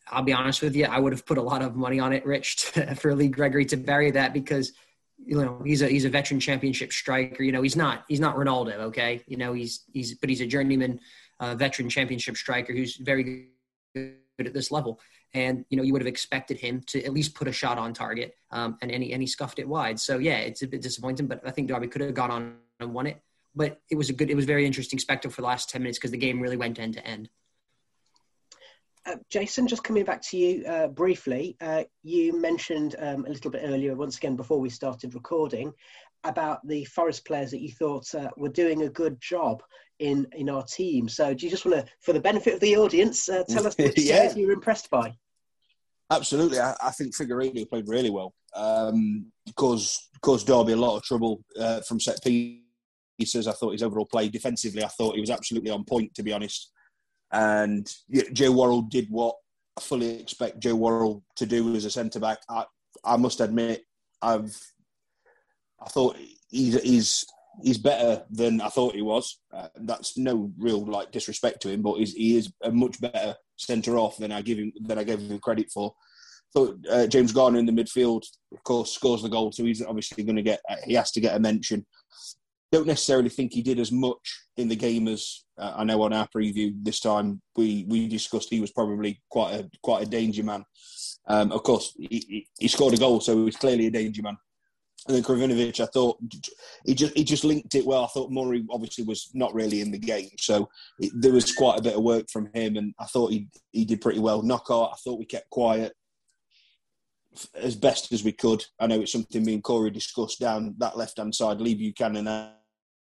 I'll 0.10 0.24
be 0.24 0.34
honest 0.34 0.62
with 0.62 0.76
you, 0.76 0.86
I 0.86 1.00
would 1.00 1.14
have 1.14 1.26
put 1.26 1.38
a 1.38 1.42
lot 1.42 1.62
of 1.62 1.76
money 1.76 2.00
on 2.00 2.14
it, 2.14 2.26
Rich, 2.26 2.72
to, 2.74 2.96
for 2.96 3.14
Lee 3.16 3.28
Gregory 3.28 3.66
to 3.66 3.78
bury 3.78 4.12
that 4.12 4.34
because 4.34 4.74
you 5.18 5.42
know 5.42 5.62
he's 5.66 5.82
a 5.82 5.88
he's 5.88 6.06
a 6.06 6.10
veteran 6.10 6.40
championship 6.40 6.94
striker. 6.94 7.44
You 7.44 7.52
know, 7.52 7.62
he's 7.62 7.76
not 7.76 8.04
he's 8.08 8.20
not 8.20 8.36
Ronaldo, 8.36 8.76
okay? 8.76 9.22
You 9.28 9.38
know, 9.38 9.54
he's 9.54 9.84
he's 9.92 10.16
but 10.16 10.30
he's 10.30 10.42
a 10.42 10.48
journeyman 10.48 11.00
uh, 11.40 11.56
veteran 11.56 11.90
championship 11.90 12.38
striker 12.38 12.74
who's 12.74 12.96
very 12.96 13.48
good 13.94 14.16
at 14.40 14.54
this 14.54 14.72
level 14.72 15.00
and 15.34 15.66
you 15.70 15.78
know 15.78 15.84
you 15.84 15.94
would 15.94 16.02
have 16.02 16.08
expected 16.08 16.58
him 16.60 16.82
to 16.88 17.04
at 17.04 17.14
least 17.14 17.34
put 17.34 17.48
a 17.48 17.52
shot 17.52 17.78
on 17.78 17.94
target, 17.94 18.36
um, 18.52 18.78
and, 18.82 18.92
and, 18.92 19.04
he, 19.04 19.14
and 19.14 19.22
he 19.22 19.28
scuffed 19.28 19.60
it 19.60 19.68
wide. 19.68 20.00
So 20.00 20.18
yeah, 20.18 20.38
it's 20.38 20.62
a 20.62 20.68
bit 20.68 20.82
disappointing, 20.82 21.28
but 21.28 21.42
I 21.46 21.52
think 21.52 21.68
Derby 21.68 21.88
could 21.88 22.02
have 22.02 22.14
gone 22.14 22.32
on 22.32 22.56
and 22.80 22.94
won 22.94 23.08
it. 23.08 23.22
But 23.56 23.80
it 23.92 23.96
was 23.96 24.10
a 24.10 24.14
good, 24.14 24.30
it 24.32 24.36
was 24.36 24.46
very 24.46 24.66
interesting 24.66 25.00
spectacle 25.00 25.32
for 25.32 25.42
the 25.42 25.48
last 25.48 25.70
ten 25.70 25.82
minutes 25.82 26.00
because 26.00 26.12
the 26.12 26.18
game 26.18 26.40
really 26.40 26.58
went 26.58 26.80
end 26.80 26.94
to 26.96 27.06
end. 27.06 27.30
Uh, 29.06 29.18
Jason, 29.30 29.68
just 29.68 29.84
coming 29.84 30.06
back 30.06 30.22
to 30.22 30.38
you 30.38 30.66
uh, 30.66 30.88
briefly, 30.88 31.58
uh, 31.60 31.84
you 32.04 32.40
mentioned 32.40 32.96
um, 33.00 33.26
a 33.26 33.30
little 33.30 33.52
bit 33.52 33.62
earlier, 33.66 33.96
once 33.96 34.16
again 34.16 34.38
before 34.38 34.60
we 34.60 34.70
started 34.70 35.14
recording, 35.14 35.74
about 36.24 36.66
the 36.66 36.86
Forest 36.86 37.26
players 37.26 37.52
that 37.52 37.62
you 37.62 37.70
thought 37.72 38.14
uh, 38.16 38.30
were 38.38 38.50
doing 38.50 38.84
a 38.84 38.90
good 38.90 39.20
job 39.20 39.62
in 40.00 40.26
in 40.34 40.50
our 40.50 40.64
team. 40.64 41.10
So, 41.10 41.34
do 41.34 41.46
you 41.46 41.52
just 41.52 41.66
want 41.66 41.86
to, 41.86 41.92
for 42.00 42.14
the 42.14 42.22
benefit 42.22 42.56
of 42.56 42.60
the 42.62 42.78
audience, 42.78 43.28
uh, 43.28 43.44
tell 43.48 43.68
us 43.68 43.76
which 43.78 43.98
yeah. 43.98 44.20
players 44.20 44.38
you 44.38 44.48
were 44.48 44.54
impressed 44.54 44.90
by? 44.90 45.14
Absolutely, 46.10 46.60
I, 46.60 46.76
I 46.82 46.92
think 46.92 47.16
Figueiredo 47.16 47.68
played 47.70 47.88
really 47.88 48.10
well. 48.10 48.34
Um, 48.56 49.32
caused 49.56 50.00
caused 50.22 50.48
Derby 50.48 50.74
a 50.74 50.78
lot 50.78 50.96
of 50.96 51.04
trouble 51.04 51.44
uh, 51.60 51.82
from 51.82 52.00
set 52.00 52.22
pieces. 53.20 53.48
I 53.48 53.54
thought 53.54 53.72
his 53.72 53.84
overall 53.84 54.06
play 54.06 54.30
defensively, 54.30 54.84
I 54.84 54.88
thought 54.88 55.16
he 55.16 55.22
was 55.22 55.30
absolutely 55.30 55.72
on 55.72 55.84
point, 55.84 56.14
to 56.16 56.24
be 56.24 56.34
honest. 56.34 56.72
And 57.32 57.92
Joe 58.34 58.52
Worrall 58.52 58.84
did 58.84 59.08
what 59.10 59.36
I 59.78 59.82
fully 59.82 60.20
expect 60.20 60.60
Joe 60.60 60.76
Worrall 60.76 61.24
to 61.38 61.46
do 61.46 61.76
as 61.76 61.86
a 61.86 61.90
centre 61.90 62.20
back. 62.20 62.40
I, 62.50 62.66
I 63.04 63.18
must 63.18 63.42
admit, 63.42 63.84
I've 64.22 64.56
I 65.82 65.90
thought 65.90 66.18
he's 66.50 66.82
he's 66.82 67.26
he's 67.62 67.78
better 67.78 68.24
than 68.32 68.62
I 68.62 68.70
thought 68.70 68.96
he 68.96 69.02
was. 69.02 69.40
Uh, 69.54 69.68
that's 69.76 70.18
no 70.18 70.52
real 70.58 70.86
like 70.86 71.12
disrespect 71.12 71.62
to 71.64 71.70
him, 71.70 71.82
but 71.82 72.00
he 72.00 72.38
is 72.38 72.52
a 72.64 72.72
much 72.72 73.00
better 73.02 73.36
centre 73.58 73.98
off 73.98 74.18
than 74.18 74.32
I 74.32 74.42
give 74.42 74.58
him 74.58 74.72
than 74.82 74.98
I 74.98 75.04
gave 75.04 75.20
him 75.20 75.40
credit 75.40 75.72
for. 75.72 75.94
Thought 76.54 76.86
uh, 76.90 77.08
James 77.08 77.32
Garner 77.32 77.60
in 77.60 77.66
the 77.66 77.72
midfield, 77.72 78.24
of 78.54 78.64
course, 78.64 78.92
scores 78.92 79.24
the 79.24 79.30
goal, 79.30 79.52
so 79.52 79.66
he's 79.66 79.84
obviously 79.84 80.24
going 80.24 80.36
to 80.36 80.42
get 80.44 80.62
uh, 80.70 80.76
he 80.86 80.94
has 80.94 81.12
to 81.12 81.22
get 81.22 81.36
a 81.36 81.40
mention. 81.40 81.86
Don't 82.74 82.88
necessarily 82.88 83.30
think 83.30 83.54
he 83.54 83.62
did 83.62 83.78
as 83.78 83.92
much 83.92 84.46
in 84.58 84.68
the 84.68 84.76
game 84.76 85.08
as 85.08 85.46
uh, 85.60 85.74
I 85.76 85.84
know 85.84 86.02
on 86.02 86.12
our 86.12 86.28
preview 86.36 86.74
this 86.82 87.00
time 87.00 87.40
we 87.56 87.86
we 87.88 88.08
discussed. 88.08 88.50
He 88.50 88.62
was 88.62 88.72
probably 88.72 89.22
quite 89.30 89.54
a 89.54 89.70
quite 89.84 90.02
a 90.02 90.10
danger 90.10 90.44
man. 90.44 90.66
Um, 91.28 91.52
of 91.52 91.62
course, 91.62 91.94
he, 91.96 92.48
he, 92.58 92.68
scored 92.68 92.96
a 92.96 92.98
goal, 92.98 93.22
so 93.22 93.38
he 93.38 93.44
was 93.44 93.58
clearly 93.58 93.86
a 93.86 93.92
danger 93.92 94.24
man. 94.24 94.38
And 95.08 95.16
then 95.16 95.24
Krovinovic, 95.24 95.80
I 95.82 95.86
thought 95.86 96.18
he 96.84 96.96
just 96.96 97.16
he 97.16 97.24
just 97.24 97.44
linked 97.44 97.76
it 97.76 97.86
well. 97.86 98.06
I 98.06 98.08
thought 98.08 98.32
Murray 98.32 98.66
obviously 98.72 99.04
was 99.04 99.30
not 99.36 99.54
really 99.54 99.82
in 99.82 99.92
the 99.92 100.00
game, 100.00 100.32
so 100.40 100.68
it, 100.98 101.12
there 101.14 101.32
was 101.32 101.54
quite 101.54 101.80
a 101.80 101.84
bit 101.84 101.96
of 101.96 102.02
work 102.02 102.26
from 102.32 102.50
him, 102.56 102.78
and 102.78 102.96
I 103.00 103.06
thought 103.06 103.32
he 103.32 103.50
he 103.72 103.86
did 103.86 104.02
pretty 104.02 104.20
well. 104.20 104.42
Knockaert, 104.42 104.94
I 104.94 104.98
thought 105.04 105.20
we 105.20 105.26
kept 105.26 105.52
quiet 105.52 105.94
as 107.54 107.76
best 107.76 108.12
as 108.12 108.24
we 108.24 108.32
could. 108.32 108.66
I 108.80 108.88
know 108.88 109.02
it's 109.02 109.12
something 109.12 109.44
me 109.44 109.54
and 109.54 109.64
Corey 109.64 109.92
discussed 109.92 110.40
down 110.40 110.74
that 110.80 110.98
left 110.98 111.20
hand 111.20 111.36
side. 111.36 111.62
Lee 111.62 111.76
Buchanan 111.76 112.28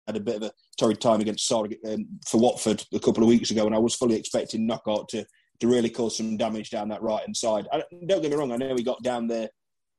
had 0.07 0.17
a 0.17 0.21
bit 0.21 0.37
of 0.37 0.43
a 0.43 0.51
torrid 0.79 0.99
time 0.99 1.21
against 1.21 1.47
Sargent 1.47 1.79
um, 1.87 2.07
for 2.27 2.39
Watford 2.39 2.83
a 2.93 2.99
couple 2.99 3.23
of 3.23 3.29
weeks 3.29 3.51
ago, 3.51 3.65
and 3.65 3.75
I 3.75 3.79
was 3.79 3.95
fully 3.95 4.15
expecting 4.15 4.67
Knockaert 4.67 5.07
to 5.09 5.25
to 5.59 5.67
really 5.67 5.91
cause 5.91 6.17
some 6.17 6.37
damage 6.37 6.71
down 6.71 6.89
that 6.89 7.03
right 7.03 7.21
hand 7.21 7.37
side. 7.37 7.67
I, 7.71 7.83
don't 8.07 8.21
get 8.21 8.31
me 8.31 8.35
wrong, 8.35 8.51
I 8.51 8.57
know 8.57 8.75
he 8.75 8.83
got 8.83 9.03
down 9.03 9.27
there 9.27 9.47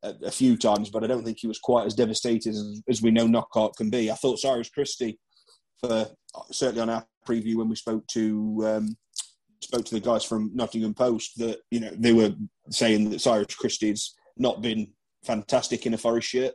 a, 0.02 0.12
a, 0.24 0.30
few 0.30 0.56
times, 0.56 0.90
but 0.90 1.04
I 1.04 1.06
don't 1.06 1.24
think 1.24 1.38
he 1.38 1.46
was 1.46 1.60
quite 1.60 1.86
as 1.86 1.94
devastated 1.94 2.50
as, 2.50 2.82
as 2.88 3.00
we 3.00 3.12
know 3.12 3.28
Knockaert 3.28 3.76
can 3.76 3.88
be. 3.88 4.10
I 4.10 4.14
thought 4.14 4.40
Cyrus 4.40 4.70
Christie, 4.70 5.20
for 5.78 6.08
certainly 6.50 6.82
on 6.82 6.90
our 6.90 7.06
preview 7.26 7.56
when 7.56 7.68
we 7.68 7.76
spoke 7.76 8.04
to 8.08 8.62
um, 8.66 8.96
spoke 9.62 9.84
to 9.84 9.94
the 9.94 10.00
guys 10.00 10.24
from 10.24 10.50
Nottingham 10.52 10.94
Post, 10.94 11.38
that 11.38 11.60
you 11.70 11.80
know 11.80 11.90
they 11.96 12.12
were 12.12 12.32
saying 12.70 13.10
that 13.10 13.20
Cyrus 13.20 13.54
Christie's 13.54 14.14
not 14.36 14.62
been 14.62 14.88
fantastic 15.24 15.86
in 15.86 15.94
a 15.94 15.98
Forest 15.98 16.28
shirt. 16.28 16.54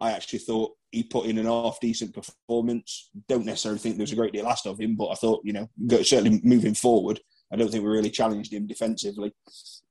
I 0.00 0.12
actually 0.12 0.40
thought 0.40 0.72
he 0.94 1.02
put 1.02 1.26
in 1.26 1.38
an 1.38 1.46
half 1.46 1.78
decent 1.80 2.14
performance. 2.14 3.10
Don't 3.28 3.44
necessarily 3.44 3.78
think 3.78 3.96
there 3.96 4.04
was 4.04 4.12
a 4.12 4.16
great 4.16 4.32
deal 4.32 4.46
asked 4.46 4.66
of 4.66 4.80
him, 4.80 4.96
but 4.96 5.08
I 5.08 5.14
thought, 5.14 5.42
you 5.44 5.52
know, 5.52 5.68
certainly 6.02 6.40
moving 6.42 6.74
forward, 6.74 7.20
I 7.52 7.56
don't 7.56 7.70
think 7.70 7.84
we 7.84 7.90
really 7.90 8.10
challenged 8.10 8.52
him 8.52 8.66
defensively. 8.66 9.32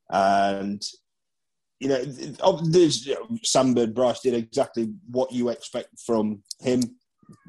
And 0.10 0.84
you 1.80 1.90
know, 1.90 2.02
oh, 2.42 2.62
there's 2.64 3.06
you 3.06 3.16
know, 3.16 3.88
Brice 3.88 4.22
did 4.22 4.34
exactly 4.34 4.94
what 5.10 5.32
you 5.32 5.50
expect 5.50 6.00
from 6.00 6.42
him. 6.62 6.82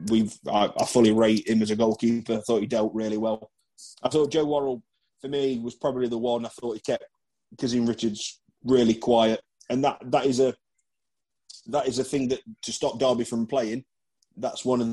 We've 0.09 0.37
I, 0.51 0.71
I, 0.77 0.85
fully 0.87 1.13
rate 1.13 1.49
him 1.49 1.63
as 1.63 1.71
a 1.71 1.77
goalkeeper. 1.77 2.35
I 2.35 2.41
thought 2.41 2.61
he 2.61 2.67
dealt 2.67 2.95
really 2.95 3.19
well. 3.19 3.51
I 4.03 4.09
thought 4.09 4.33
Joe 4.33 4.45
Worrall 4.45 4.83
for 5.21 5.29
me 5.29 5.61
was 5.61 5.75
probably 5.75 6.09
the 6.09 6.19
one. 6.19 6.47
I 6.47 6.49
thought 6.49 6.75
he 6.75 6.81
kept 6.81 7.05
Kazim 7.59 7.87
Richards 7.87 8.41
really 8.65 8.95
quiet, 8.95 9.41
and 9.71 9.85
that 9.85 9.99
that 10.07 10.27
is 10.27 10.41
a 10.41 10.55
that 11.67 11.89
is 11.89 11.99
a 11.99 12.05
thing 12.05 12.29
that 12.29 12.41
to 12.63 12.73
stop 12.73 12.99
Derby 12.99 13.25
from 13.25 13.47
playing. 13.47 13.85
That's 14.37 14.65
one 14.65 14.81
of 14.81 14.89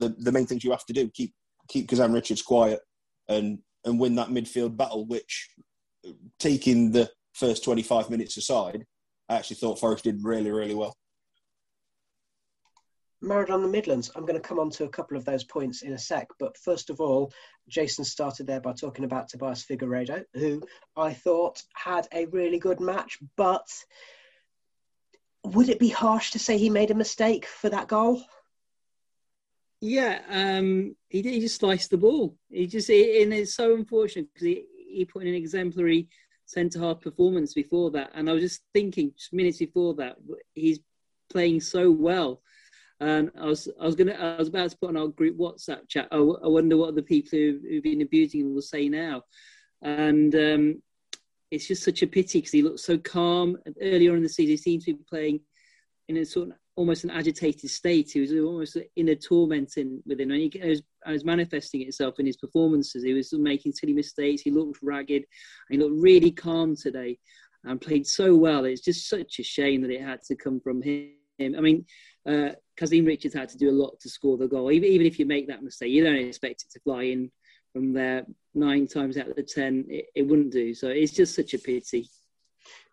the, 0.00 0.14
the 0.18 0.32
main 0.32 0.46
things 0.46 0.64
you 0.64 0.70
have 0.70 0.86
to 0.86 0.92
do. 0.92 1.08
Keep 1.10 1.34
keep 1.68 1.88
Kazim 1.88 2.12
Richards 2.12 2.42
quiet 2.42 2.80
and 3.28 3.58
and 3.84 3.98
win 3.98 4.14
that 4.16 4.28
midfield 4.28 4.76
battle, 4.76 5.06
which 5.06 5.50
taking 6.38 6.90
the 6.90 7.10
first 7.32 7.64
25 7.64 8.10
minutes 8.10 8.36
aside, 8.36 8.86
I 9.28 9.36
actually 9.36 9.56
thought 9.56 9.78
Forest 9.78 10.04
did 10.04 10.24
really, 10.24 10.50
really 10.50 10.74
well. 10.74 10.96
Married 13.20 13.50
on 13.50 13.62
the 13.62 13.68
Midlands, 13.68 14.10
I'm 14.14 14.26
going 14.26 14.40
to 14.40 14.48
come 14.48 14.58
on 14.58 14.68
to 14.70 14.84
a 14.84 14.88
couple 14.88 15.16
of 15.16 15.24
those 15.24 15.44
points 15.44 15.82
in 15.82 15.94
a 15.94 15.98
sec. 15.98 16.28
But 16.38 16.58
first 16.58 16.90
of 16.90 17.00
all, 17.00 17.32
Jason 17.68 18.04
started 18.04 18.46
there 18.46 18.60
by 18.60 18.72
talking 18.74 19.06
about 19.06 19.28
Tobias 19.28 19.64
Figueiredo, 19.64 20.24
who 20.34 20.62
I 20.96 21.14
thought 21.14 21.62
had 21.74 22.06
a 22.12 22.26
really 22.26 22.58
good 22.58 22.80
match. 22.80 23.18
But 23.36 23.66
would 25.44 25.68
it 25.68 25.78
be 25.78 25.88
harsh 25.88 26.30
to 26.32 26.38
say 26.38 26.58
he 26.58 26.70
made 26.70 26.90
a 26.90 26.94
mistake 26.94 27.46
for 27.46 27.68
that 27.68 27.88
goal? 27.88 28.22
Yeah, 29.80 30.20
um, 30.30 30.96
he, 31.10 31.22
he 31.22 31.40
just 31.40 31.60
sliced 31.60 31.90
the 31.90 31.98
ball. 31.98 32.36
He 32.50 32.66
just, 32.66 32.88
and 32.88 33.34
it's 33.34 33.54
so 33.54 33.74
unfortunate 33.74 34.28
because 34.32 34.46
he, 34.46 34.64
he 34.88 35.04
put 35.04 35.22
in 35.22 35.28
an 35.28 35.34
exemplary 35.34 36.08
centre 36.46 36.80
half 36.80 37.00
performance 37.00 37.52
before 37.52 37.90
that, 37.90 38.10
and 38.14 38.28
I 38.28 38.32
was 38.32 38.42
just 38.42 38.62
thinking, 38.72 39.12
just 39.16 39.32
minutes 39.32 39.58
before 39.58 39.94
that, 39.94 40.16
he's 40.54 40.80
playing 41.30 41.60
so 41.60 41.90
well. 41.90 42.40
And 43.00 43.30
I 43.38 43.46
was, 43.46 43.68
I 43.78 43.84
was 43.84 43.96
gonna, 43.96 44.12
I 44.12 44.38
was 44.38 44.48
about 44.48 44.70
to 44.70 44.78
put 44.78 44.88
on 44.88 44.96
our 44.96 45.08
group 45.08 45.36
WhatsApp 45.36 45.88
chat. 45.88 46.08
I, 46.10 46.16
I 46.16 46.48
wonder 46.48 46.76
what 46.76 46.94
the 46.94 47.02
people 47.02 47.30
who, 47.32 47.60
who've 47.68 47.82
been 47.82 48.02
abusing 48.02 48.40
him 48.40 48.54
will 48.54 48.62
say 48.62 48.88
now. 48.88 49.24
And 49.82 50.34
um, 50.34 50.82
it's 51.54 51.68
just 51.68 51.84
such 51.84 52.02
a 52.02 52.06
pity 52.06 52.38
because 52.38 52.52
he 52.52 52.62
looked 52.62 52.80
so 52.80 52.98
calm. 52.98 53.56
Earlier 53.80 54.16
in 54.16 54.22
the 54.22 54.28
season, 54.28 54.50
he 54.50 54.56
seemed 54.56 54.82
to 54.82 54.94
be 54.94 55.04
playing 55.08 55.40
in 56.08 56.16
a 56.18 56.24
sort 56.24 56.48
of 56.48 56.54
almost 56.76 57.04
an 57.04 57.10
agitated 57.10 57.70
state. 57.70 58.10
He 58.10 58.20
was 58.20 58.32
almost 58.32 58.76
in 58.96 59.08
a 59.08 59.16
tormenting 59.16 60.02
within, 60.04 60.32
and 60.32 60.40
he 60.40 60.60
was, 60.62 60.82
was 61.06 61.24
manifesting 61.24 61.82
itself 61.82 62.18
in 62.18 62.26
his 62.26 62.36
performances. 62.36 63.04
He 63.04 63.12
was 63.12 63.32
making 63.32 63.72
silly 63.72 63.92
mistakes. 63.92 64.42
He 64.42 64.50
looked 64.50 64.80
ragged. 64.82 65.24
he 65.70 65.78
looked 65.78 66.00
really 66.00 66.32
calm 66.32 66.74
today, 66.76 67.18
and 67.64 67.80
played 67.80 68.06
so 68.06 68.34
well. 68.34 68.64
It's 68.64 68.82
just 68.82 69.08
such 69.08 69.38
a 69.38 69.44
shame 69.44 69.82
that 69.82 69.90
it 69.90 70.02
had 70.02 70.22
to 70.24 70.34
come 70.34 70.60
from 70.60 70.82
him. 70.82 71.12
I 71.40 71.60
mean, 71.60 71.84
uh, 72.28 72.50
Kazim 72.76 73.04
Richards 73.04 73.34
had 73.34 73.48
to 73.50 73.58
do 73.58 73.70
a 73.70 73.72
lot 73.72 73.98
to 74.00 74.08
score 74.08 74.36
the 74.36 74.48
goal. 74.48 74.70
Even, 74.70 74.88
even 74.88 75.06
if 75.06 75.18
you 75.18 75.26
make 75.26 75.48
that 75.48 75.62
mistake, 75.62 75.90
you 75.90 76.04
don't 76.04 76.16
expect 76.16 76.62
it 76.62 76.72
to 76.72 76.80
fly 76.80 77.04
in 77.04 77.30
from 77.74 77.92
there 77.92 78.24
nine 78.54 78.86
times 78.86 79.18
out 79.18 79.28
of 79.28 79.36
the 79.36 79.42
ten 79.42 79.84
it, 79.88 80.06
it 80.14 80.22
wouldn't 80.22 80.52
do. 80.52 80.72
So 80.72 80.88
it's 80.88 81.12
just 81.12 81.34
such 81.34 81.52
a 81.52 81.58
pity. 81.58 82.08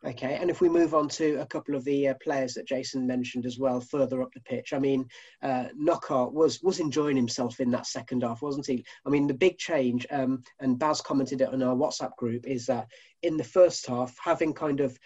Okay, 0.04 0.40
and 0.42 0.50
if 0.50 0.62
we 0.62 0.68
move 0.68 0.96
on 0.96 1.08
to 1.10 1.36
a 1.36 1.46
couple 1.46 1.76
of 1.76 1.86
the 1.86 2.08
uh, 2.08 2.14
players 2.24 2.56
that 2.56 2.68
Jason 2.68 3.06
mentioned 3.06 3.46
as 3.46 3.60
well, 3.60 3.80
further 3.80 4.24
up 4.24 4.34
the 4.34 4.42
pitch, 4.42 4.74
I 4.74 4.80
mean, 4.80 5.08
uh, 5.44 5.66
was 5.78 6.60
was 6.64 6.80
enjoying 6.80 7.16
himself 7.16 7.60
in 7.60 7.70
that 7.70 7.86
second 7.86 8.24
half, 8.24 8.42
wasn't 8.42 8.66
he? 8.66 8.84
I 9.06 9.10
mean, 9.10 9.28
the 9.28 9.36
big 9.36 9.60
change, 9.60 10.08
um, 10.10 10.42
and 10.60 10.80
Baz 10.80 11.02
commented 11.02 11.42
it 11.42 11.54
on 11.54 11.62
our 11.62 11.76
WhatsApp 11.76 12.16
group, 12.16 12.48
is 12.48 12.66
that 12.66 12.88
in 13.22 13.38
the 13.38 13.44
first 13.44 13.86
half, 13.86 14.18
having 14.22 14.54
kind 14.54 14.80
of 14.80 14.98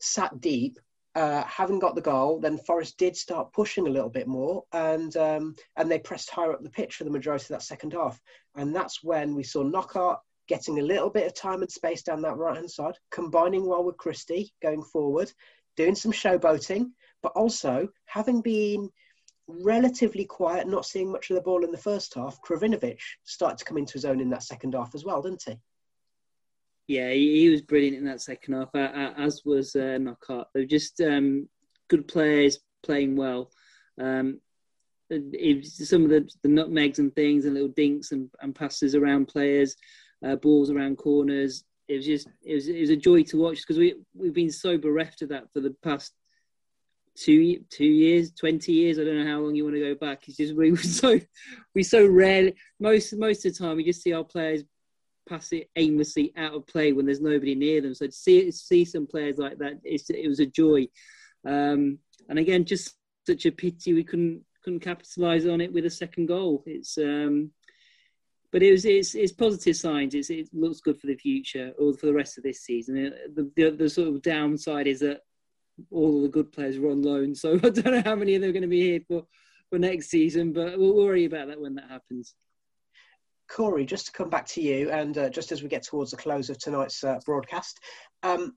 sat 0.00 0.40
deep, 0.40 0.80
uh, 1.14 1.42
having 1.44 1.78
got 1.78 1.94
the 1.94 2.00
goal, 2.00 2.38
then 2.40 2.58
Forest 2.58 2.96
did 2.98 3.16
start 3.16 3.52
pushing 3.52 3.86
a 3.86 3.90
little 3.90 4.08
bit 4.08 4.28
more, 4.28 4.64
and 4.72 5.16
um, 5.16 5.54
and 5.76 5.90
they 5.90 5.98
pressed 5.98 6.30
higher 6.30 6.52
up 6.52 6.62
the 6.62 6.70
pitch 6.70 6.96
for 6.96 7.04
the 7.04 7.10
majority 7.10 7.44
of 7.44 7.48
that 7.48 7.62
second 7.62 7.92
half, 7.92 8.20
and 8.54 8.74
that's 8.74 9.02
when 9.02 9.34
we 9.34 9.42
saw 9.42 9.62
Knockaert 9.62 10.18
getting 10.48 10.78
a 10.78 10.82
little 10.82 11.10
bit 11.10 11.26
of 11.26 11.34
time 11.34 11.62
and 11.62 11.70
space 11.70 12.02
down 12.02 12.22
that 12.22 12.36
right 12.36 12.56
hand 12.56 12.70
side, 12.70 12.94
combining 13.10 13.66
well 13.66 13.84
with 13.84 13.96
Christie 13.96 14.52
going 14.62 14.82
forward, 14.82 15.32
doing 15.76 15.94
some 15.94 16.12
showboating, 16.12 16.90
but 17.22 17.32
also 17.36 17.88
having 18.06 18.40
been 18.40 18.90
relatively 19.46 20.24
quiet, 20.24 20.68
not 20.68 20.86
seeing 20.86 21.10
much 21.10 21.30
of 21.30 21.36
the 21.36 21.42
ball 21.42 21.64
in 21.64 21.72
the 21.72 21.78
first 21.78 22.14
half, 22.14 22.40
Krovinovic 22.42 22.98
started 23.24 23.58
to 23.58 23.64
come 23.64 23.78
into 23.78 23.94
his 23.94 24.04
own 24.04 24.20
in 24.20 24.30
that 24.30 24.42
second 24.42 24.74
half 24.74 24.94
as 24.94 25.04
well, 25.04 25.22
didn't 25.22 25.42
he? 25.46 25.56
Yeah, 26.90 27.12
he, 27.12 27.42
he 27.42 27.48
was 27.50 27.62
brilliant 27.62 27.98
in 27.98 28.04
that 28.06 28.20
second 28.20 28.54
half, 28.54 28.74
as 28.74 29.42
was 29.44 29.76
uh, 29.76 29.96
Knockaert. 30.00 30.48
They 30.52 30.62
were 30.62 30.66
just 30.66 31.00
um, 31.00 31.48
good 31.88 32.08
players 32.08 32.58
playing 32.82 33.14
well. 33.14 33.52
Um, 33.96 34.40
some 35.08 36.02
of 36.02 36.10
the, 36.10 36.28
the 36.42 36.48
nutmegs 36.48 36.98
and 36.98 37.14
things 37.14 37.44
and 37.44 37.54
little 37.54 37.68
dinks 37.68 38.10
and, 38.10 38.28
and 38.40 38.56
passes 38.56 38.96
around 38.96 39.28
players 39.28 39.76
uh, 40.26 40.34
balls 40.34 40.68
around 40.68 40.96
corners. 40.96 41.62
It 41.86 41.98
was 41.98 42.06
just 42.06 42.28
it 42.42 42.54
was 42.54 42.66
it 42.66 42.80
was 42.80 42.90
a 42.90 42.96
joy 42.96 43.22
to 43.22 43.38
watch 43.38 43.58
because 43.58 43.78
we 43.78 43.94
we've 44.12 44.34
been 44.34 44.50
so 44.50 44.76
bereft 44.76 45.22
of 45.22 45.28
that 45.28 45.44
for 45.52 45.60
the 45.60 45.76
past 45.84 46.12
two 47.14 47.60
two 47.70 47.84
years, 47.84 48.32
twenty 48.32 48.72
years. 48.72 48.98
I 48.98 49.04
don't 49.04 49.24
know 49.24 49.30
how 49.30 49.38
long 49.38 49.54
you 49.54 49.62
want 49.62 49.76
to 49.76 49.80
go 49.80 49.94
back. 49.94 50.26
It's 50.26 50.38
just 50.38 50.56
we 50.56 50.72
were 50.72 50.76
so 50.78 51.20
we 51.72 51.84
so 51.84 52.04
rare. 52.04 52.50
Most 52.80 53.16
most 53.16 53.46
of 53.46 53.52
the 53.52 53.64
time, 53.64 53.76
we 53.76 53.84
just 53.84 54.02
see 54.02 54.12
our 54.12 54.24
players 54.24 54.64
pass 55.28 55.52
it 55.52 55.70
aimlessly 55.76 56.32
out 56.36 56.54
of 56.54 56.66
play 56.66 56.92
when 56.92 57.06
there's 57.06 57.20
nobody 57.20 57.54
near 57.54 57.80
them. 57.80 57.94
So 57.94 58.06
to 58.06 58.12
see 58.12 58.50
see 58.50 58.84
some 58.84 59.06
players 59.06 59.38
like 59.38 59.58
that, 59.58 59.80
it 59.84 60.28
was 60.28 60.40
a 60.40 60.46
joy. 60.46 60.86
Um, 61.46 61.98
and 62.28 62.38
again, 62.38 62.64
just 62.64 62.96
such 63.26 63.46
a 63.46 63.52
pity 63.52 63.94
we 63.94 64.04
couldn't 64.04 64.42
couldn't 64.62 64.80
capitalise 64.80 65.46
on 65.46 65.60
it 65.60 65.72
with 65.72 65.86
a 65.86 65.90
second 65.90 66.26
goal. 66.26 66.62
It's 66.66 66.98
um, 66.98 67.50
but 68.52 68.62
it 68.62 68.72
was 68.72 68.84
it's, 68.84 69.14
it's 69.14 69.32
positive 69.32 69.76
signs. 69.76 70.14
It's, 70.14 70.30
it 70.30 70.48
looks 70.52 70.80
good 70.80 71.00
for 71.00 71.06
the 71.06 71.16
future 71.16 71.72
or 71.78 71.94
for 71.94 72.06
the 72.06 72.14
rest 72.14 72.36
of 72.36 72.44
this 72.44 72.62
season. 72.62 73.12
The, 73.34 73.50
the, 73.56 73.70
the 73.70 73.88
sort 73.88 74.08
of 74.08 74.22
downside 74.22 74.86
is 74.86 75.00
that 75.00 75.20
all 75.90 76.16
of 76.16 76.22
the 76.22 76.28
good 76.28 76.52
players 76.52 76.78
were 76.78 76.90
on 76.90 77.02
loan, 77.02 77.34
so 77.34 77.54
I 77.62 77.70
don't 77.70 77.84
know 77.84 78.02
how 78.04 78.16
many 78.16 78.34
of 78.34 78.42
them 78.42 78.50
are 78.50 78.54
going 78.54 78.62
to 78.62 78.68
be 78.68 78.82
here 78.82 79.00
for 79.06 79.24
for 79.70 79.78
next 79.78 80.08
season. 80.08 80.52
But 80.52 80.78
we'll 80.78 80.96
worry 80.96 81.24
about 81.24 81.48
that 81.48 81.60
when 81.60 81.76
that 81.76 81.88
happens. 81.88 82.34
Corey, 83.50 83.84
just 83.84 84.06
to 84.06 84.12
come 84.12 84.30
back 84.30 84.46
to 84.46 84.60
you, 84.60 84.90
and 84.90 85.16
uh, 85.18 85.28
just 85.28 85.52
as 85.52 85.62
we 85.62 85.68
get 85.68 85.82
towards 85.82 86.10
the 86.10 86.16
close 86.16 86.50
of 86.50 86.58
tonight's 86.58 87.02
uh, 87.04 87.18
broadcast, 87.26 87.80
um, 88.22 88.54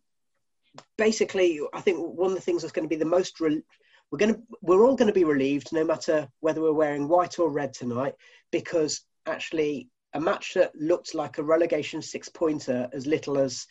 basically, 0.98 1.60
I 1.74 1.82
think 1.82 2.00
one 2.00 2.32
of 2.32 2.36
the 2.36 2.42
things 2.42 2.62
that's 2.62 2.72
going 2.72 2.88
to 2.88 2.96
be 2.96 3.00
the 3.00 3.06
most 3.06 3.40
re- 3.40 3.64
we're 4.12 4.20
going 4.20 4.36
to 4.36 4.42
we're 4.62 4.86
all 4.86 4.96
going 4.96 5.08
to 5.08 5.14
be 5.14 5.24
relieved, 5.24 5.74
no 5.74 5.84
matter 5.84 6.28
whether 6.42 6.62
we're 6.62 6.74
wearing 6.74 7.08
white 7.08 7.40
or 7.40 7.50
red 7.50 7.74
tonight, 7.74 8.14
because 8.52 9.02
actually 9.26 9.90
a 10.14 10.20
match 10.20 10.54
that 10.54 10.72
looked 10.76 11.16
like 11.16 11.38
a 11.38 11.44
relegation 11.44 12.02
six 12.02 12.30
pointer 12.30 12.88
as 12.94 13.08
little 13.08 13.40
as 13.40 13.66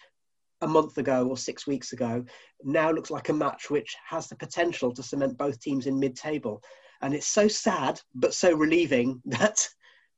a 0.63 0.67
month 0.67 0.99
ago 0.99 1.29
or 1.29 1.37
six 1.37 1.67
weeks 1.67 1.93
ago 1.93 2.25
now 2.65 2.91
looks 2.91 3.11
like 3.11 3.29
a 3.29 3.33
match 3.33 3.69
which 3.71 3.97
has 4.09 4.29
the 4.29 4.37
potential 4.37 4.93
to 4.93 5.03
cement 5.03 5.37
both 5.37 5.61
teams 5.61 5.87
in 5.87 5.99
mid 5.99 6.17
table. 6.17 6.63
And 7.01 7.15
it's 7.15 7.27
so 7.27 7.49
sad, 7.49 8.01
but 8.15 8.33
so 8.33 8.55
relieving 8.55 9.21
that, 9.27 9.69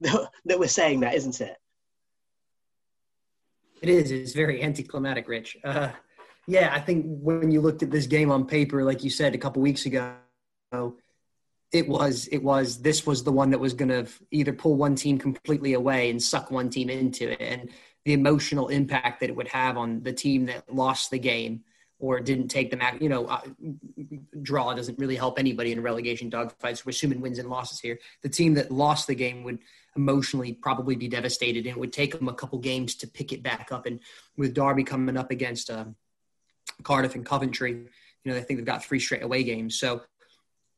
that 0.44 0.58
we're 0.58 0.68
saying 0.68 1.00
that, 1.00 1.14
isn't 1.14 1.40
it? 1.40 1.56
It 3.82 3.88
is. 3.88 4.10
It's 4.10 4.32
very 4.32 4.62
anticlimactic, 4.62 5.28
Rich. 5.28 5.58
Uh, 5.62 5.90
yeah, 6.46 6.72
I 6.74 6.80
think 6.80 7.06
when 7.06 7.50
you 7.50 7.60
looked 7.60 7.82
at 7.82 7.90
this 7.90 8.06
game 8.06 8.30
on 8.30 8.46
paper, 8.46 8.84
like 8.84 9.04
you 9.04 9.10
said 9.10 9.34
a 9.34 9.38
couple 9.38 9.62
weeks 9.62 9.86
ago, 9.86 10.14
it 11.72 11.88
was 11.88 12.28
it 12.28 12.42
was 12.42 12.80
this 12.82 13.06
was 13.06 13.24
the 13.24 13.32
one 13.32 13.50
that 13.50 13.58
was 13.58 13.74
going 13.74 13.88
to 13.88 14.06
either 14.30 14.52
pull 14.52 14.76
one 14.76 14.94
team 14.94 15.18
completely 15.18 15.74
away 15.74 16.10
and 16.10 16.22
suck 16.22 16.50
one 16.50 16.70
team 16.70 16.88
into 16.88 17.32
it 17.32 17.40
and 17.40 17.70
the 18.04 18.12
emotional 18.12 18.68
impact 18.68 19.20
that 19.20 19.30
it 19.30 19.36
would 19.36 19.48
have 19.48 19.76
on 19.76 20.02
the 20.02 20.12
team 20.12 20.46
that 20.46 20.72
lost 20.72 21.10
the 21.10 21.18
game 21.18 21.62
or 21.98 22.20
didn't 22.20 22.48
take 22.48 22.70
the 22.70 22.76
match 22.76 23.00
you 23.00 23.08
know 23.08 23.26
uh, 23.26 23.40
draw 24.42 24.74
doesn't 24.74 24.98
really 24.98 25.16
help 25.16 25.38
anybody 25.38 25.72
in 25.72 25.82
relegation 25.82 26.30
dogfights. 26.30 26.84
We're 26.84 26.90
assuming 26.90 27.20
wins 27.20 27.38
and 27.38 27.48
losses 27.48 27.80
here. 27.80 27.98
The 28.22 28.28
team 28.28 28.54
that 28.54 28.70
lost 28.70 29.06
the 29.06 29.14
game 29.14 29.44
would 29.44 29.58
emotionally 29.96 30.52
probably 30.52 30.96
be 30.96 31.08
devastated 31.08 31.66
and 31.66 31.76
it 31.76 31.78
would 31.78 31.92
take 31.92 32.18
them 32.18 32.28
a 32.28 32.34
couple 32.34 32.58
games 32.58 32.96
to 32.96 33.06
pick 33.06 33.32
it 33.32 33.42
back 33.42 33.70
up. 33.70 33.86
And 33.86 34.00
with 34.36 34.54
derby 34.54 34.84
coming 34.84 35.16
up 35.16 35.30
against 35.30 35.70
uh, 35.70 35.84
cardiff 36.82 37.14
and 37.14 37.24
coventry 37.24 37.72
you 37.72 38.32
know 38.32 38.36
i 38.36 38.40
think 38.40 38.58
they've 38.58 38.66
got 38.66 38.84
three 38.84 38.98
straight 38.98 39.22
away 39.22 39.44
games. 39.44 39.78
So 39.78 40.02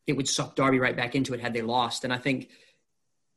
it 0.07 0.17
would 0.17 0.29
suck 0.29 0.57
Derby 0.57 0.79
right 0.79 0.97
back 0.97 1.15
into 1.15 1.35
it 1.35 1.41
had 1.41 1.53
they 1.53 1.63
lost. 1.63 2.05
And 2.05 2.13
I 2.13 2.19
think, 2.19 2.49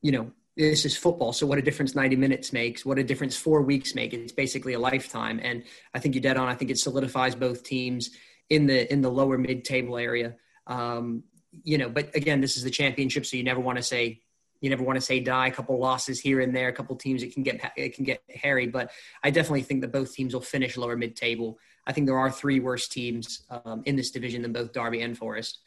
you 0.02 0.12
know, 0.12 0.32
this 0.60 0.84
is 0.84 0.98
football. 0.98 1.32
So 1.32 1.48
what 1.48 1.58
a 1.58 1.62
difference 1.62 1.96
90 1.96 2.18
minutes 2.18 2.52
makes, 2.52 2.86
what 2.86 3.00
a 3.00 3.04
difference 3.04 3.36
four 3.36 3.62
weeks 3.62 3.96
make. 3.96 4.14
It's 4.14 4.34
basically 4.34 4.74
a 4.74 4.80
lifetime. 4.80 5.40
And 5.42 5.64
I 5.94 6.00
think 6.00 6.16
you're 6.16 6.22
dead 6.22 6.38
on. 6.38 6.50
I 6.50 6.56
think 6.56 6.70
it 6.70 6.78
solidifies 6.78 7.34
both 7.34 7.64
teams 7.64 8.10
in 8.50 8.66
the 8.66 8.92
in 8.92 9.02
the 9.02 9.10
lower 9.10 9.38
mid 9.38 9.64
table 9.64 9.98
area. 9.98 10.36
Um, 10.68 11.24
you 11.64 11.78
know, 11.78 11.90
but 11.90 12.14
again, 12.16 12.42
this 12.42 12.58
is 12.58 12.64
the 12.64 12.70
championship, 12.70 13.26
so 13.26 13.38
you 13.38 13.44
never 13.44 13.60
want 13.62 13.78
to 13.78 13.84
say 13.84 14.22
you 14.60 14.70
never 14.70 14.84
want 14.84 14.98
to 14.98 15.02
say 15.02 15.22
die. 15.22 15.48
A 15.48 15.52
couple 15.52 15.80
losses 15.80 16.20
here 16.20 16.42
and 16.42 16.54
there, 16.54 16.68
a 16.68 16.74
couple 16.74 16.96
teams 16.98 17.24
it 17.24 17.34
can 17.34 17.44
get 17.44 17.72
it 17.78 17.96
can 17.96 18.04
get 18.04 18.22
hairy. 18.30 18.68
But 18.68 18.92
I 19.24 19.32
definitely 19.32 19.64
think 19.64 19.82
that 19.82 19.94
both 19.94 20.14
teams 20.14 20.34
will 20.34 20.42
finish 20.42 20.76
lower 20.76 20.98
mid 20.98 21.16
table. 21.16 21.58
I 21.88 21.94
think 21.94 22.06
there 22.06 22.20
are 22.20 22.30
three 22.30 22.60
worse 22.60 22.90
teams 22.90 23.44
um, 23.50 23.84
in 23.86 23.96
this 23.96 24.12
division 24.12 24.42
than 24.42 24.52
both 24.52 24.74
Derby 24.74 25.02
and 25.02 25.18
Forest 25.18 25.60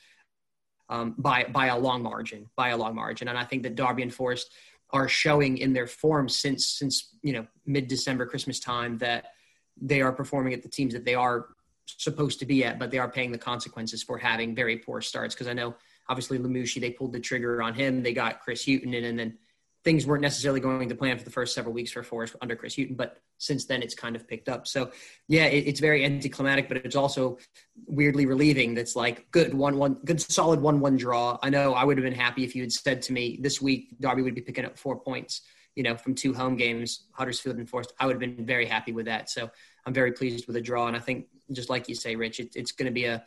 um, 0.93 1.15
by 1.17 1.45
by 1.45 1.67
a 1.67 1.79
long 1.79 2.03
margin, 2.03 2.51
by 2.55 2.69
a 2.69 2.77
long 2.77 2.95
margin. 2.95 3.29
And 3.29 3.39
I 3.39 3.45
think 3.45 3.63
that 3.63 3.75
Derby 3.75 4.03
and 4.03 4.13
Forest 4.13 4.53
are 4.93 5.09
showing 5.09 5.59
in 5.59 5.73
their 5.73 5.87
form 5.87 6.29
since 6.29 6.67
since 6.67 7.15
you 7.23 7.33
know 7.33 7.47
mid 7.67 7.89
December, 7.89 8.27
Christmas 8.27 8.61
time 8.61 8.99
that 8.99 9.33
they 9.81 10.03
are 10.03 10.13
performing 10.13 10.53
at 10.53 10.63
the 10.63 10.69
teams 10.69 10.93
that 10.93 11.05
they 11.05 11.15
are 11.15 11.49
supposed 11.87 12.39
to 12.41 12.47
be 12.47 12.65
at, 12.65 12.79
but 12.79 12.91
they 12.91 12.99
are 12.99 13.11
paying 13.11 13.33
the 13.33 13.39
consequences 13.39 14.03
for 14.03 14.19
having 14.19 14.55
very 14.55 14.77
poor 14.77 15.01
starts. 15.01 15.35
Because 15.35 15.49
I 15.49 15.53
know 15.53 15.75
obviously 16.09 16.39
Lamouchi, 16.39 16.81
they 16.81 16.91
pulled 16.91 17.13
the 17.13 17.21
trigger 17.21 17.63
on 17.63 17.75
him. 17.75 18.03
They 18.03 18.13
got 18.13 18.41
Chris 18.41 18.65
Hughton 18.65 18.95
in, 18.95 19.05
and 19.05 19.19
then 19.19 19.39
things 19.85 20.07
weren't 20.07 20.23
necessarily 20.23 20.61
going 20.61 20.89
to 20.89 20.95
plan 20.95 21.19
for 21.19 21.25
the 21.25 21.31
first 21.31 21.55
several 21.55 21.75
weeks 21.75 21.91
for 21.91 22.03
Forest 22.03 22.37
under 22.41 22.55
Chris 22.55 22.77
Hughton, 22.77 22.95
but 22.95 23.21
since 23.39 23.65
then 23.65 23.83
it's 23.83 23.95
kind 23.95 24.15
of 24.15 24.29
picked 24.29 24.49
up. 24.49 24.67
So 24.67 24.93
yeah, 25.29 25.47
it, 25.47 25.67
it's 25.67 25.81
very 25.81 26.05
anticlimactic, 26.05 26.69
but 26.69 26.79
it's 26.79 26.95
also 26.95 27.39
weirdly 27.87 28.27
relieving. 28.27 28.75
That's 28.75 28.95
like 28.95 29.31
good 29.33 29.55
one 29.55 29.77
one 29.79 29.95
good 30.05 30.21
solid 30.21 30.61
one 30.61 30.81
one 30.81 30.97
draw. 30.97 31.39
I 31.43 31.51
know 31.51 31.75
I 31.75 31.85
would 31.85 31.99
have 31.99 32.05
been 32.05 32.15
happy 32.15 32.45
if 32.45 32.55
you 32.55 32.63
had 32.63 32.73
said 32.73 33.03
to 33.03 33.13
me 33.13 33.39
this 33.41 33.61
week 33.61 33.97
Derby 34.01 34.23
would 34.23 34.35
be 34.35 34.41
picking 34.41 34.65
up 34.65 34.79
four 34.79 35.01
points, 35.01 35.43
you 35.75 35.83
know, 35.83 35.97
from 35.97 36.15
two 36.15 36.33
home 36.33 36.57
games, 36.57 37.07
Huddersfield 37.13 37.57
and 37.57 37.69
Forest. 37.69 37.93
I 37.99 38.07
would 38.07 38.15
have 38.15 38.21
been 38.21 38.47
very 38.47 38.67
happy 38.67 38.93
with 38.93 39.07
that. 39.07 39.31
So 39.31 39.51
I'm 39.85 39.95
very 39.95 40.13
pleased 40.13 40.47
with 40.47 40.55
the 40.55 40.63
draw, 40.63 40.87
and 40.87 40.97
I 40.97 41.01
think 41.01 41.27
just 41.51 41.71
like 41.71 41.89
you 41.89 41.97
say, 41.97 42.15
Rich, 42.15 42.39
it, 42.39 42.55
it's 42.55 42.73
going 42.73 42.87
to 42.87 42.93
be 42.93 43.07
a 43.07 43.25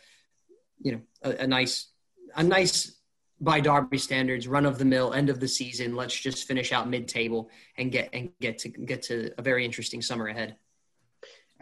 you 0.82 0.94
know 0.94 1.02
a, 1.24 1.44
a 1.44 1.48
nice 1.48 1.88
a 2.36 2.44
nice 2.44 2.96
by 3.42 3.60
Derby 3.60 3.98
standards, 3.98 4.48
run 4.48 4.66
of 4.66 4.78
the 4.78 4.86
mill, 4.86 5.14
end 5.14 5.30
of 5.30 5.40
the 5.40 5.48
season. 5.48 5.96
Let's 5.96 6.20
just 6.20 6.48
finish 6.48 6.72
out 6.72 6.90
mid 6.90 7.08
table 7.08 7.50
and 7.78 7.92
get 7.92 8.10
and 8.14 8.32
get 8.40 8.58
to 8.60 8.70
get 8.70 9.02
to 9.04 9.32
a 9.38 9.42
very 9.42 9.66
interesting 9.66 10.02
summer 10.02 10.28
ahead. 10.28 10.56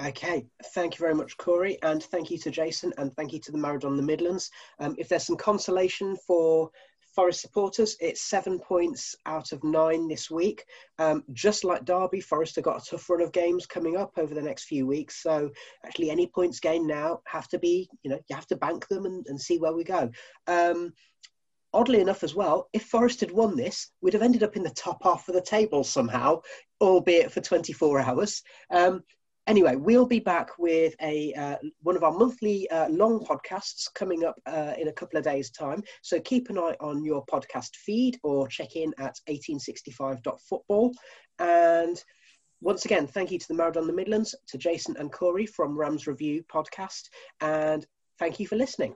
Okay, 0.03 0.47
thank 0.73 0.95
you 0.95 0.99
very 0.99 1.13
much, 1.13 1.37
Corey, 1.37 1.77
and 1.83 2.01
thank 2.01 2.31
you 2.31 2.37
to 2.39 2.49
Jason, 2.49 2.91
and 2.97 3.13
thank 3.13 3.31
you 3.31 3.39
to 3.39 3.51
the 3.51 3.59
Maradona 3.59 3.95
the 3.97 4.01
Midlands. 4.01 4.49
Um, 4.79 4.95
if 4.97 5.07
there's 5.07 5.25
some 5.25 5.37
consolation 5.37 6.15
for 6.27 6.71
Forest 7.15 7.41
supporters, 7.41 7.95
it's 7.99 8.21
seven 8.21 8.57
points 8.57 9.15
out 9.27 9.51
of 9.51 9.63
nine 9.63 10.07
this 10.07 10.31
week. 10.31 10.65
Um, 10.97 11.23
just 11.31 11.63
like 11.63 11.85
Derby, 11.85 12.21
Forest 12.21 12.55
have 12.55 12.65
got 12.65 12.81
a 12.81 12.89
tough 12.89 13.07
run 13.07 13.21
of 13.21 13.31
games 13.31 13.67
coming 13.67 13.97
up 13.97 14.13
over 14.17 14.33
the 14.33 14.41
next 14.41 14.63
few 14.63 14.87
weeks. 14.87 15.21
So 15.21 15.51
actually, 15.85 16.09
any 16.09 16.25
points 16.25 16.59
gained 16.59 16.87
now 16.87 17.21
have 17.27 17.47
to 17.49 17.59
be, 17.59 17.87
you 18.01 18.09
know, 18.09 18.19
you 18.27 18.35
have 18.35 18.47
to 18.47 18.55
bank 18.55 18.87
them 18.87 19.05
and, 19.05 19.23
and 19.27 19.39
see 19.39 19.59
where 19.59 19.73
we 19.73 19.83
go. 19.83 20.09
Um, 20.47 20.93
oddly 21.73 22.01
enough 22.01 22.23
as 22.23 22.35
well, 22.35 22.69
if 22.73 22.83
Forest 22.83 23.21
had 23.21 23.31
won 23.31 23.55
this, 23.55 23.91
we'd 24.01 24.13
have 24.13 24.21
ended 24.21 24.43
up 24.43 24.55
in 24.55 24.63
the 24.63 24.69
top 24.71 25.03
half 25.03 25.27
of 25.27 25.35
the 25.35 25.41
table 25.41 25.83
somehow, 25.83 26.41
albeit 26.81 27.31
for 27.31 27.41
24 27.41 27.99
hours. 27.99 28.43
Um, 28.69 29.03
anyway, 29.47 29.75
we'll 29.75 30.05
be 30.05 30.19
back 30.19 30.57
with 30.57 30.95
a 31.01 31.33
uh, 31.33 31.57
one 31.81 31.95
of 31.95 32.03
our 32.03 32.11
monthly 32.11 32.69
uh, 32.69 32.89
long 32.89 33.19
podcasts 33.25 33.93
coming 33.93 34.23
up 34.23 34.35
uh, 34.45 34.73
in 34.77 34.87
a 34.87 34.93
couple 34.93 35.17
of 35.17 35.25
days' 35.25 35.51
time. 35.51 35.83
So 36.01 36.19
keep 36.19 36.49
an 36.49 36.57
eye 36.57 36.75
on 36.79 37.03
your 37.03 37.25
podcast 37.25 37.75
feed 37.75 38.19
or 38.23 38.47
check 38.47 38.75
in 38.75 38.93
at 38.99 39.15
1865.football. 39.29 40.93
And 41.39 42.03
once 42.61 42.85
again, 42.85 43.07
thank 43.07 43.31
you 43.31 43.39
to 43.39 43.47
the 43.47 43.55
Maradona 43.55 43.93
Midlands, 43.93 44.35
to 44.47 44.57
Jason 44.57 44.95
and 44.97 45.11
Corey 45.11 45.45
from 45.45 45.77
Rams 45.77 46.07
Review 46.07 46.43
podcast, 46.43 47.09
and 47.41 47.85
thank 48.19 48.39
you 48.39 48.47
for 48.47 48.55
listening. 48.55 48.95